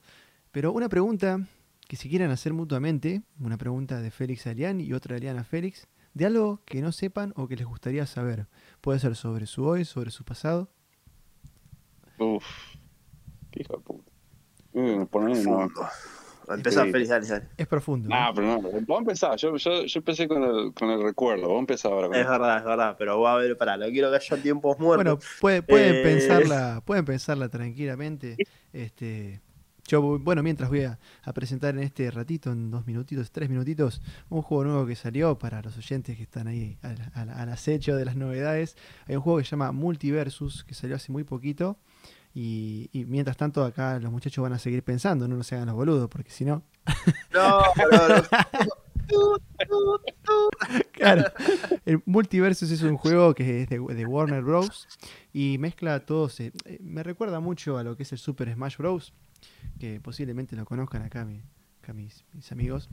[0.51, 1.39] Pero una pregunta
[1.87, 5.39] que si quieran hacer mutuamente, una pregunta de Félix a Elian y otra de Elian
[5.39, 8.47] a Félix, de algo que no sepan o que les gustaría saber.
[8.81, 10.69] Puede ser sobre su hoy, sobre su pasado.
[12.19, 12.45] Uf,
[13.51, 14.11] qué hijo de puta.
[14.73, 15.05] Mm,
[16.49, 18.09] Empezá, feliz, dale, Es profundo.
[18.11, 19.39] Ah, pero no, vos empezás.
[19.39, 21.47] Yo, yo, yo empecé con el, con el recuerdo.
[21.47, 22.07] Vos empezás ahora.
[22.07, 22.95] es verdad, es verdad.
[22.97, 25.25] Pero voy a ver, para, no quiero que haya tiempos muertos.
[25.41, 28.35] Bueno, pueden, eh, pensarla, pueden pensarla tranquilamente.
[28.73, 29.41] Este,
[29.87, 30.99] yo, bueno, mientras voy a,
[31.33, 35.61] presentar en este ratito, en dos minutitos, tres minutitos, un juego nuevo que salió para
[35.61, 38.77] los oyentes que están ahí al, acecho de las novedades.
[39.07, 41.77] Hay un juego que se llama Multiversus, que salió hace muy poquito.
[42.35, 46.09] Y, mientras tanto acá los muchachos van a seguir pensando, no nos hagan los boludos,
[46.09, 46.63] porque si no...
[47.33, 47.63] No,
[51.03, 51.23] claro,
[51.85, 54.87] el Multiversus es un juego que es de, Warner Bros.
[55.31, 56.39] y mezcla todos.
[56.39, 56.51] Eh,
[56.81, 59.13] me recuerda mucho a lo que es el Super Smash Bros
[59.79, 62.89] que posiblemente lo conozcan acá, mis, amigos,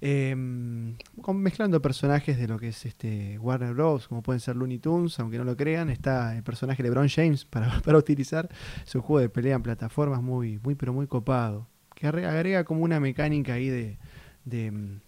[0.00, 0.96] em,
[1.34, 5.38] mezclando personajes de lo que es este Warner Bros., como pueden ser Looney Tunes, aunque
[5.38, 8.48] no lo crean, está el personaje de LeBron James para, utilizar.
[8.84, 12.82] Es un juego de pelea en plataformas muy, muy pero muy copado, que agrega como
[12.82, 13.98] una mecánica ahí de,
[14.50, 15.00] em,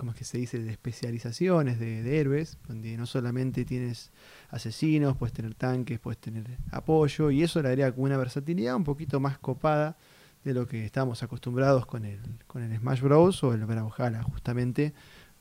[0.00, 4.12] ¿cómo es que se dice?, de especializaciones de, héroes, donde no solamente tienes
[4.48, 8.84] asesinos, puedes tener tanques, puedes tener apoyo, y eso le agrega como una versatilidad un
[8.84, 9.98] poquito más copada
[10.42, 13.44] de lo que estábamos acostumbrados con el, con el Smash Bros.
[13.44, 14.94] o el Brawlhalla, justamente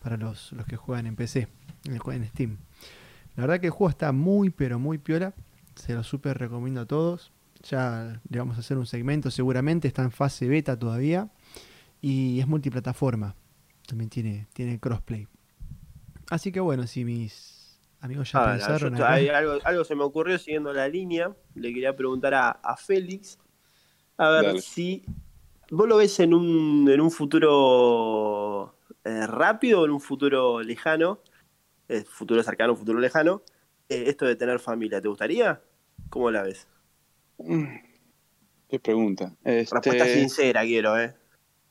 [0.04, 1.48] para los, los que juegan en PC,
[1.86, 2.58] en, Steam.
[3.38, 5.34] La verdad que el juego está muy, pero muy piola.
[5.76, 7.32] Se lo súper recomiendo a todos.
[7.64, 9.88] Ya le vamos a hacer un segmento seguramente.
[9.88, 11.30] Está en fase beta todavía.
[12.02, 13.36] Y es multiplataforma.
[13.90, 15.28] También tiene, tiene crossplay.
[16.30, 19.02] Así que bueno, si mis amigos ya pensaron.
[19.02, 21.36] algo, algo, se me ocurrió siguiendo la línea.
[21.56, 23.40] Le quería preguntar a, a Félix
[24.20, 25.04] a ver si
[25.72, 31.22] vos lo ves en un, en un futuro eh, rápido o en un futuro lejano,
[31.88, 33.42] eh, futuro cercano, futuro lejano,
[33.88, 35.64] eh, esto de tener familia, ¿te gustaría?
[36.12, 36.68] ¿Cómo la ves?
[37.40, 37.76] Mm,
[38.68, 39.36] qué pregunta.
[39.44, 39.74] Este...
[39.74, 41.16] Respuesta sincera quiero, ¿eh?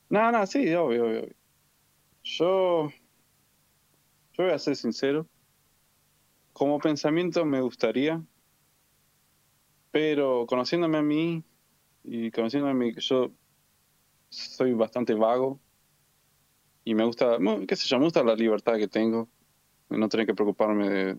[0.09, 1.29] No, no, sí, obvio, obvio.
[2.37, 2.89] Yo,
[4.33, 5.27] yo voy a ser sincero.
[6.53, 8.23] Como pensamiento me gustaría,
[9.89, 11.43] pero conociéndome a mí,
[12.03, 13.31] y conociéndome que yo
[14.29, 15.59] soy bastante vago
[16.83, 19.27] y me gusta, qué sé yo, me gusta la libertad que tengo,
[19.89, 21.17] de no tener que preocuparme de,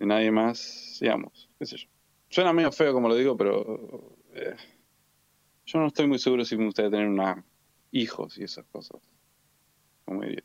[0.00, 1.88] nadie más, digamos, qué sé yo.
[2.28, 4.56] Suena medio feo como lo digo, pero eh,
[5.64, 7.44] yo no estoy muy seguro si me gustaría tener una
[7.92, 9.13] hijos y esas cosas.
[10.04, 10.42] Como diría.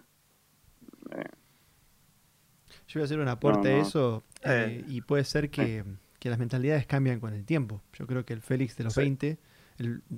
[1.12, 1.24] Eh.
[2.88, 5.84] Yo voy a hacer un aporte a eso eh, y puede ser que
[6.20, 7.82] que las mentalidades cambian con el tiempo.
[7.93, 9.39] Yo creo que el Félix de los 20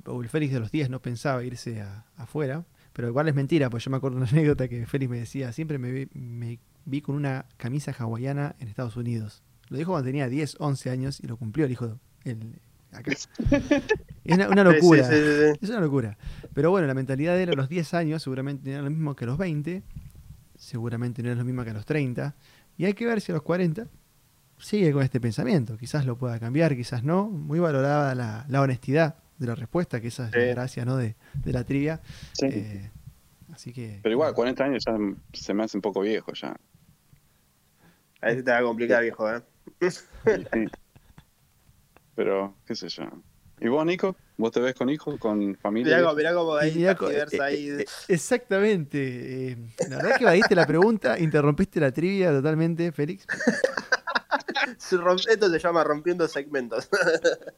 [0.08, 1.86] o el Félix de los 10 no pensaba irse
[2.18, 5.54] afuera, pero igual es mentira, pues yo me acuerdo una anécdota que Félix me decía,
[5.54, 6.10] siempre me
[6.86, 9.44] vi, con una camisa hawaiana en Estados Unidos.
[9.70, 12.60] Lo dijo cuando tenía 10, 11 años y lo cumplió el hijo el,
[13.06, 13.30] es
[14.26, 15.10] una, locura.
[15.10, 16.18] es una locura.
[16.54, 19.16] Pero bueno, la mentalidad de él a los 10 años seguramente no era lo mismo
[19.16, 19.84] que a los 20,
[20.58, 22.36] seguramente no era lo mismo que a los 30.
[22.78, 23.88] Y hay que ver si a los 40
[24.58, 25.78] sigue con este pensamiento.
[25.78, 27.30] Quizás lo pueda cambiar, quizás no.
[27.30, 30.98] Muy valorada la, honestidad de la respuesta, que esa es la gracia ¿no?
[30.98, 31.16] de,
[31.46, 32.02] la trivia.
[32.44, 32.90] Eh,
[33.54, 34.00] así que.
[34.04, 34.98] Pero igual, 40 años ya
[35.34, 36.56] se me hace un poco viejo ya.
[38.22, 39.42] Ahí se te va a complicar, viejo, ¿eh?
[42.22, 43.04] Pero, qué sé yo.
[43.60, 44.16] ¿Y vos, Nico?
[44.38, 45.98] ¿Vos te ves con hijos, con familia?
[45.98, 46.96] Mirá, mirá cómo ahí, eh,
[47.42, 47.70] ahí.
[47.70, 49.58] Eh, exactamente.
[49.90, 53.26] la verdad que evadiste la pregunta, interrumpiste la trivia totalmente, Félix.
[54.78, 56.88] Esto se llama rompiendo segmentos.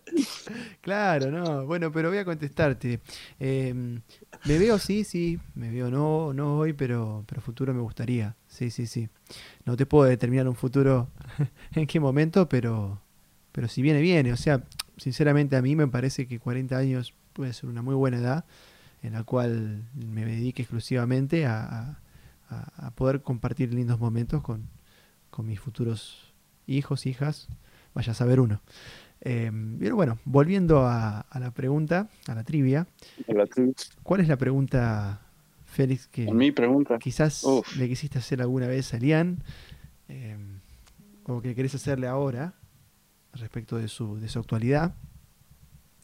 [0.81, 1.65] claro, no.
[1.65, 3.01] Bueno, pero voy a contestarte.
[3.39, 4.01] Em,
[4.45, 5.39] me veo, sí, sí.
[5.55, 8.37] Me veo, no, no hoy, pero, pero futuro me gustaría.
[8.47, 9.09] Sí, sí, sí.
[9.65, 11.09] No te puedo determinar un futuro
[11.75, 13.02] en qué momento, pero,
[13.53, 14.33] pero si viene, viene.
[14.33, 14.63] O sea,
[14.97, 18.45] sinceramente a mí me parece que 40 años puede ser una muy buena edad
[19.01, 21.99] en la cual me dedique exclusivamente a,
[22.49, 24.69] a, poder compartir lindos momentos con,
[25.29, 26.33] con mis futuros
[26.67, 27.47] hijos, hijas,
[27.93, 28.61] vaya a saber uno.
[29.21, 32.87] Em, pero bueno, volviendo a, la pregunta, a la trivia.
[34.03, 35.21] ¿Cuál es la pregunta,
[35.65, 36.99] Félix, que mi pregunta?
[36.99, 37.45] quizás
[37.77, 39.43] le quisiste hacer alguna vez a Lian
[40.07, 40.59] em,
[41.25, 42.53] o que querés hacerle ahora
[43.33, 44.95] respecto de su, de su actualidad?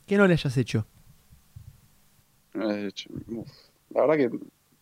[0.06, 0.86] ¿Qué no le hayas hecho?
[2.54, 4.30] La verdad que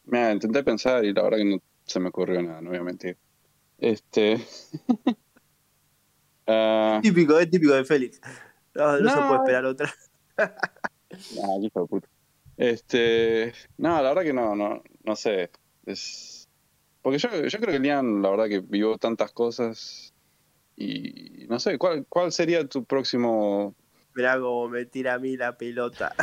[0.06, 2.84] me intenté pensar y la verdad que no se me ocurrió nada, no voy a
[2.84, 3.18] mentir.
[3.78, 4.39] Este.
[6.50, 7.02] Ah.
[7.04, 8.22] típico, es típico de Félix.
[8.74, 9.93] No, se puede esperar otra.
[11.89, 12.08] puta.
[12.56, 15.52] Este, no, la verdad que no, no, no sé.
[15.86, 16.48] Es,
[17.02, 20.14] porque yo, yo creo que Lian, la verdad que vivió tantas cosas
[20.78, 23.75] y no sé, ¿cuál, cuál sería tu próximo?
[24.13, 26.13] Mirá como me tira a mí la pelota.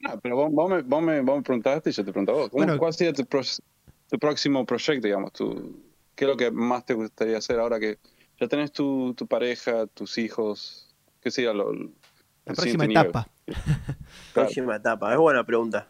[0.00, 2.78] no, pero vos vos, me, vos, me, vos, me, preguntaste y yo te preguntaba, ¿cómo,
[2.78, 5.32] ¿cuál sería tu, tu, próximo proyecto, digamos?
[5.32, 5.82] Tu,
[6.14, 7.98] ¿Qué es lo que más te gustaría hacer ahora que
[8.38, 10.94] ya tenés tu, tu pareja, tus hijos?
[11.22, 13.26] ¿Qué sería lo, la próxima etapa?
[14.34, 15.88] Próxima etapa, es buena pregunta.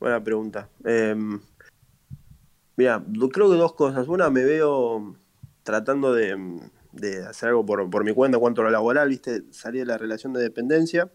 [0.00, 0.68] Buena pregunta.
[0.84, 1.14] Eh,
[2.76, 3.02] mira,
[3.32, 4.08] creo que dos cosas.
[4.08, 5.16] Una, me veo
[5.66, 6.62] tratando de,
[7.28, 9.42] hacer algo por, por, mi cuenta en cuanto a lo laboral, ¿viste?
[9.50, 11.10] Salir de la relación de dependencia.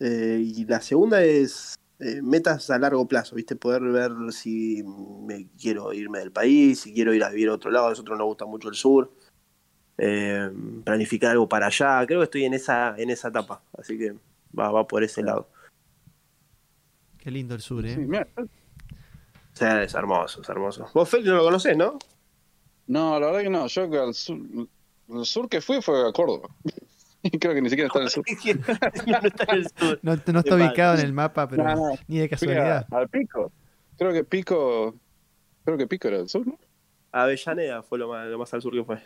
[0.00, 3.54] Eh, y la segunda es eh, metas a largo plazo, ¿viste?
[3.54, 7.70] Poder ver si me quiero irme del país, si quiero ir a vivir a otro
[7.70, 7.86] lado.
[7.86, 9.12] A nosotros nos gusta mucho el sur.
[9.96, 10.50] Eh,
[10.84, 12.04] planificar algo para allá.
[12.06, 13.62] Creo que estoy en esa, en esa etapa.
[13.78, 14.12] Así que
[14.58, 15.48] va, va por ese lado.
[17.16, 17.94] Qué lindo el sur, ¿eh?
[19.52, 20.88] Sí, es hermoso, es hermoso.
[20.92, 21.98] Vos, Félix, no lo conocés, ¿no?
[22.90, 23.68] No, la verdad que no.
[23.68, 24.36] Yo al sur,
[25.08, 26.48] el sur que fui fue a Córdoba.
[27.22, 28.24] Y creo que ni siquiera está en el sur.
[29.06, 29.98] no está en el sur.
[30.00, 31.64] No, no está ubicado en el mapa, pero
[32.08, 32.86] ni de casualidad.
[32.90, 33.52] al Pico.
[33.98, 34.94] Creo que Pico.
[35.62, 36.58] Creo que Pico era el sur, ¿no?
[37.12, 39.02] Avellaneda fue lo más, lo más al sur que fue.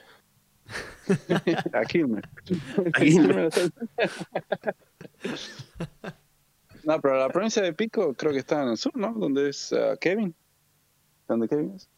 [1.73, 2.23] Aquí me.
[2.95, 3.49] Aquí me.
[6.85, 9.13] No, pero la provincia de Pico creo que está en el sur, ¿no?
[9.13, 10.33] Donde es uh, Kevin.
[11.27, 11.89] ¿Dónde Kevin es?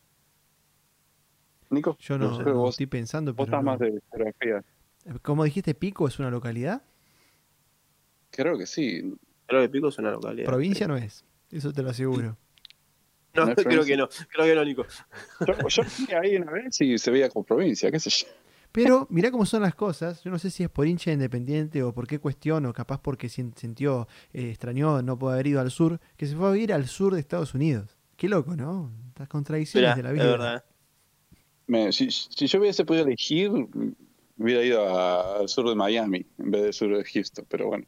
[1.71, 1.97] Nico.
[2.01, 3.39] Yo no, no vos, estoy pensando, pero.
[3.39, 4.65] Vos estás más de geografía.
[5.23, 6.83] ¿Cómo dijiste, Pico es una localidad?
[8.31, 9.15] Creo que sí.
[9.47, 10.47] Creo que Pico es una localidad.
[10.47, 12.37] Provincia no es, eso te lo aseguro.
[13.37, 14.87] No, no creo que no, creo que no, Nico.
[15.47, 18.27] Yo, yo fui ahí una vez y se veía como provincia, qué sé yo.
[18.77, 20.23] Pero mirá cómo son las cosas.
[20.23, 23.31] Yo no sé si es por hincha independiente o por qué cuestión, o capaz porque
[23.31, 26.87] sintió, eh, extrañó no poder haber ido al sur, que se fue a vivir al
[26.87, 27.97] sur de Estados Unidos.
[28.17, 28.93] Qué loco, ¿no?
[29.19, 30.25] Las contradicciones de la vida.
[30.25, 30.65] Es verdad.
[31.91, 33.51] Si, si, yo hubiese podido elegir,
[34.39, 37.87] hubiera ido al sur de Miami en vez del sur de Houston, pero bueno.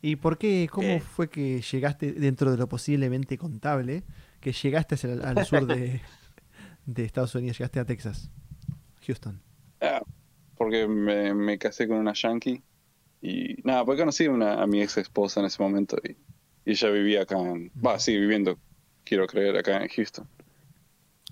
[0.00, 0.68] ¿Y por qué?
[0.70, 4.02] ¿Cómo fue que llegaste dentro de lo posiblemente contable?
[4.40, 6.00] Que llegaste al sur de,
[6.86, 8.30] de Estados Unidos, llegaste a Texas,
[9.06, 9.40] Houston.
[9.80, 10.02] Ah,
[10.56, 12.62] porque me, me, casé con una yankee
[13.20, 16.16] y nada, porque conocí una, a mi ex esposa en ese momento y,
[16.64, 18.56] ella vivía acá en, va, sí, viviendo,
[19.04, 20.28] quiero creer, acá en Houston.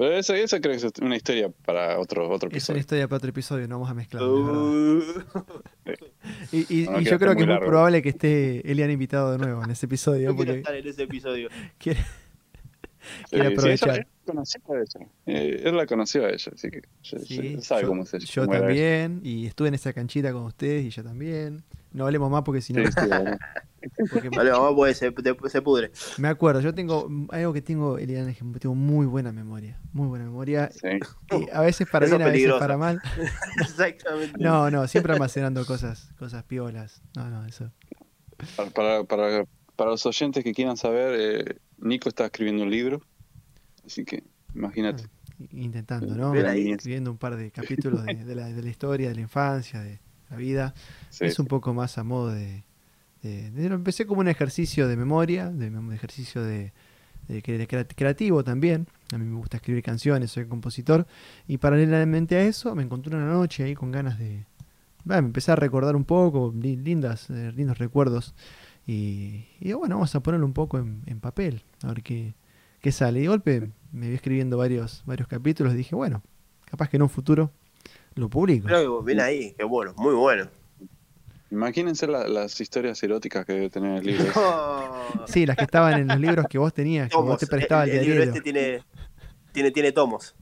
[0.01, 2.57] Pero esa, esa creo que es una historia para otro, otro episodio.
[2.57, 4.23] Es una historia para otro episodio, no vamos a mezclar.
[4.23, 5.03] Uh.
[6.53, 9.71] Y, y, yo creo que es muy probable que esté Elian invitado de nuevo en
[9.71, 10.31] ese episodio.
[10.31, 11.49] Yo porque estar en ese episodio.
[11.79, 12.01] Quiere,
[13.29, 14.07] quiere aprovechar.
[15.27, 16.83] Eh, él la conoció a ella, así que
[17.61, 18.27] sabe yo, cómo es ella.
[18.27, 21.63] Yo también, y estuve en esa canchita con ustedes y yo también.
[21.93, 22.85] No hablemos más porque si no.
[22.85, 22.93] Sí,
[24.13, 25.91] porque no hablemos más porque se, se, pudre.
[26.19, 29.81] Me acuerdo, yo tengo algo que tengo, Eliana, tengo muy buena memoria.
[29.93, 30.71] Muy buena memoria.
[31.31, 33.01] Y a veces para bien, a veces para mal.
[33.61, 34.37] Exactamente.
[34.39, 37.03] No, no, siempre almacenando cosas, cosas piolas.
[37.17, 37.71] No, no, eso.
[38.75, 39.45] Para, para,
[39.77, 43.01] para los oyentes que quieran saber, eh, Nico está escribiendo un libro
[43.91, 44.23] Así que
[44.55, 45.05] imagínate.
[45.05, 46.35] Ah, intentando, ¿no?
[46.35, 50.01] Escribiendo un par de capítulos de, la, de, la, historia, de la infancia, de
[50.31, 50.75] la vida.
[51.19, 52.63] es un poco más a modo de,
[53.23, 56.73] Empecé como un ejercicio de memoria, de un ejercicio de,
[57.95, 58.87] creativo también.
[59.13, 61.07] A mí me gusta escribir canciones, soy compositor.
[61.47, 64.47] Y paralelamente a eso, me encontré una noche ahí con ganas de.
[65.05, 68.35] me empecé a recordar un poco, lindas, eh, lindos recuerdos.
[68.87, 72.35] Y, y, bueno, vamos a ponerlo un poco en, en papel, a ver qué,
[72.81, 73.21] que sale.
[73.21, 76.23] Y de golpe me vi escribiendo varios, varios capítulos y dije, bueno,
[76.65, 77.53] capaz que en un futuro
[78.21, 78.69] lo publico.
[78.69, 80.49] Creo que ahí, qué bueno, muy bueno.
[81.51, 84.33] Imagínense las historias eróticas que debe tener el libro.
[85.27, 87.95] Sí, las que estaban en los libros que vos tenías, que vos te prestabas el,
[87.95, 88.83] el, el libro este tiene,
[89.53, 90.35] tiene, tiene tomos.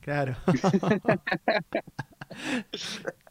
[0.00, 0.36] Claro.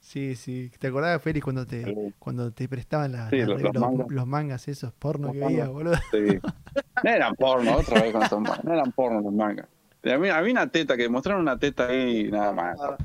[0.01, 0.71] Sí, sí.
[0.79, 4.67] ¿Te acordabas, Félix, cuando te, cuando te prestaban la, los, mangas.
[4.67, 5.93] esos porno que veías, boludo?
[6.11, 6.39] Sí.
[7.03, 8.63] No eran porno, otra vez con estos mangas.
[8.63, 9.67] No eran porno los mangas.
[10.03, 12.79] A mí, había una teta, que mostraron una teta ahí y nada más.
[12.79, 12.97] Ah.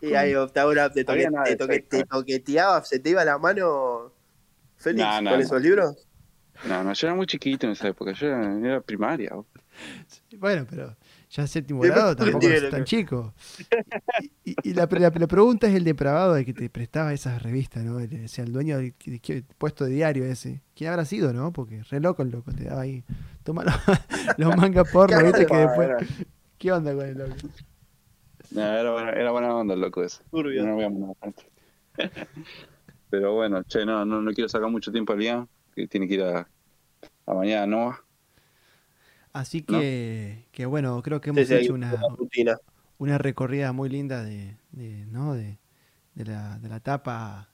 [0.00, 4.12] Y ahí ahora te, toque, te, toque, te toqueteaba, se te iba la mano,
[4.76, 6.06] Félix, con esos libros.
[6.64, 9.32] No, no, yo era muy chiquito en esa época, yo era, era primaria.
[10.36, 10.96] Bueno, pero
[11.30, 13.32] ya séptimo grado tampoco es tan chico.
[14.44, 17.96] Y, la, pregunta es el depravado de que te prestaba esas revistas, ¿no?
[17.98, 18.94] O sea, el dueño del,
[19.58, 20.60] puesto de diario ese.
[20.74, 21.52] ¿Quién habrá sido, no?
[21.52, 23.04] Porque re loco el loco, te daba ahí.
[23.44, 23.64] Toma
[24.36, 25.46] los, mangas porno, ¿viste?
[25.46, 25.88] Que después.
[26.58, 27.34] ¿Qué onda con el loco?
[28.50, 30.22] No, era, buena, era buena onda el loco ese.
[30.30, 30.66] Turbio.
[30.66, 31.32] No a
[33.08, 36.14] Pero bueno, che, no, no, no quiero sacar mucho tiempo al día, que tiene que
[36.14, 36.48] ir a,
[37.26, 38.09] a mañana, ¿no?
[39.32, 41.94] Así que, que bueno, creo que hemos hecho una,
[42.98, 45.34] una recorrida muy linda de, de, ¿no?
[45.34, 45.58] de,
[46.14, 47.50] de, la, de la etapa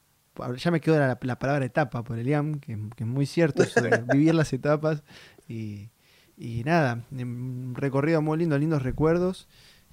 [0.56, 3.64] ya me quedó la, palabra etapa por Eliam, que, que es muy cierto,
[4.12, 5.02] vivir las etapas
[5.48, 5.88] y,
[6.36, 9.48] y nada, un recorrido muy lindo, lindos recuerdos.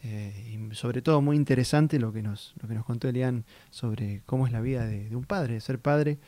[0.06, 4.22] Eh, y sobre todo muy interesante lo que nos, lo que nos contó Elian sobre
[4.26, 6.20] cómo es la vida de, un padre, de ser padre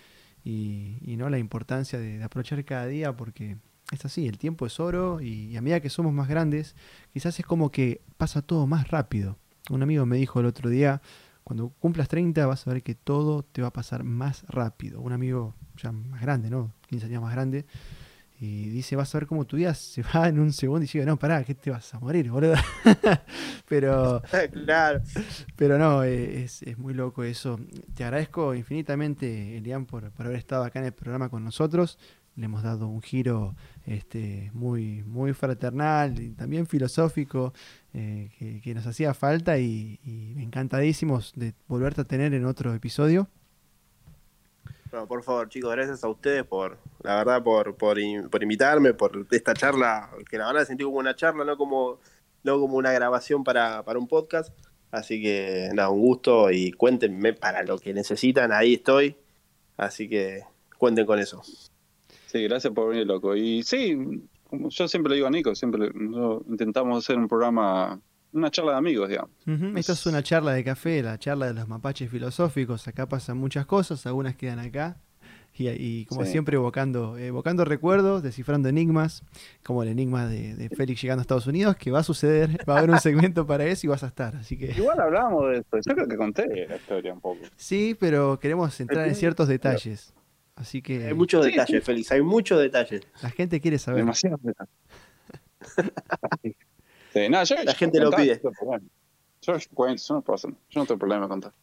[0.46, 3.58] y, no la importancia de, aprovechar cada día porque
[3.92, 6.76] es así, el tiempo es oro y, a medida que somos más grandes
[7.14, 9.38] quizás es como que pasa todo más rápido.
[9.70, 11.02] Un amigo me dijo el otro día,
[11.44, 15.02] cuando cumplas 30 vas a ver que todo te va a pasar más rápido.
[15.02, 16.72] Un amigo ya más grande, ¿no?
[16.88, 17.66] 15 años más grande
[18.40, 21.06] y dice, vas a ver cómo tu día se va en un segundo y dice,
[21.06, 22.56] no, pará, que te vas a morir, boludo.
[23.70, 24.22] pero,
[24.66, 25.02] claro.
[25.56, 27.60] pero no, eh, es, es, muy loco eso.
[27.94, 31.98] Te agradezco infinitamente, Elian, por, por haber estado acá en el programa con nosotros.
[32.36, 33.56] Le hemos dado un giro
[33.86, 37.54] este, muy, muy fraternal y también filosófico
[37.94, 40.00] eh, que, nos hacía falta y,
[40.38, 43.30] encantadísimos de volverte a tener en otro episodio
[45.08, 50.10] por favor, chicos, gracias a ustedes por, la verdad, por, por, invitarme, por esta charla,
[50.30, 52.00] que la a sentir como una charla, no como,
[52.44, 54.58] no como una grabación para, un podcast.
[54.92, 59.18] Así que nada, un gusto y cuéntenme para lo que necesitan, ahí estoy.
[59.76, 60.44] Así que
[60.78, 61.42] cuenten con eso.
[62.36, 63.34] Sí, gracias por venir, loco.
[63.34, 63.98] Y sí,
[64.50, 65.90] como yo siempre le digo a Nico, siempre
[66.50, 67.98] intentamos hacer un programa
[68.34, 69.32] una charla de amigos, digamos.
[69.78, 72.90] Esta es una charla de café, la charla de los mapaches filosóficos.
[72.90, 74.98] Acá pasan muchas cosas, algunas quedan acá.
[75.58, 79.24] Y, como siempre evocando, evocando recuerdos, descifrando enigmas,
[79.64, 82.78] como el enigma de, Félix llegando a Estados Unidos, que va a suceder, va a
[82.80, 84.36] haber un segmento para eso y vas a estar.
[84.36, 84.72] Así que...
[84.72, 87.40] Igual hablamos de esto, yo creo que conté la historia un poco.
[87.56, 90.14] Sí, pero queremos entrar en ciertos detalles.
[90.56, 91.08] Así que...
[91.08, 93.02] Hay muchos detalles, Félix, hay muchos detalles.
[93.22, 94.02] La gente quiere saber.
[94.02, 94.74] Demasiados detalles.
[97.66, 98.42] la gente lo pide.
[99.42, 99.58] Yo,
[100.76, 101.54] no tengo problema contar.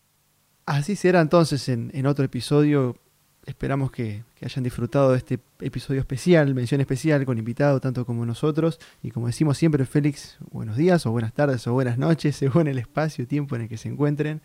[0.66, 2.96] Así será entonces en, otro episodio.
[3.44, 8.78] Esperamos que, hayan disfrutado de este episodio especial, mención especial con invitado tanto como nosotros.
[9.02, 12.78] Y como decimos siempre, Félix, buenos días o buenas tardes o buenas noches, según el
[12.78, 14.40] espacio, tiempo en el que se encuentren.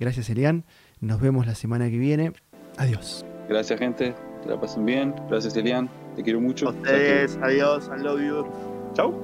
[0.00, 0.64] Gracias, Elian.
[1.00, 2.32] Nos vemos la semana que viene.
[2.76, 3.24] Adiós.
[3.48, 4.14] Gracias, gente.
[4.42, 5.14] Que la pasen bien.
[5.28, 5.88] Gracias, Elian.
[6.16, 6.68] Te quiero mucho.
[6.68, 7.38] A ustedes.
[7.42, 7.90] Adiós.
[7.96, 8.46] I love you.
[8.94, 9.14] Chau.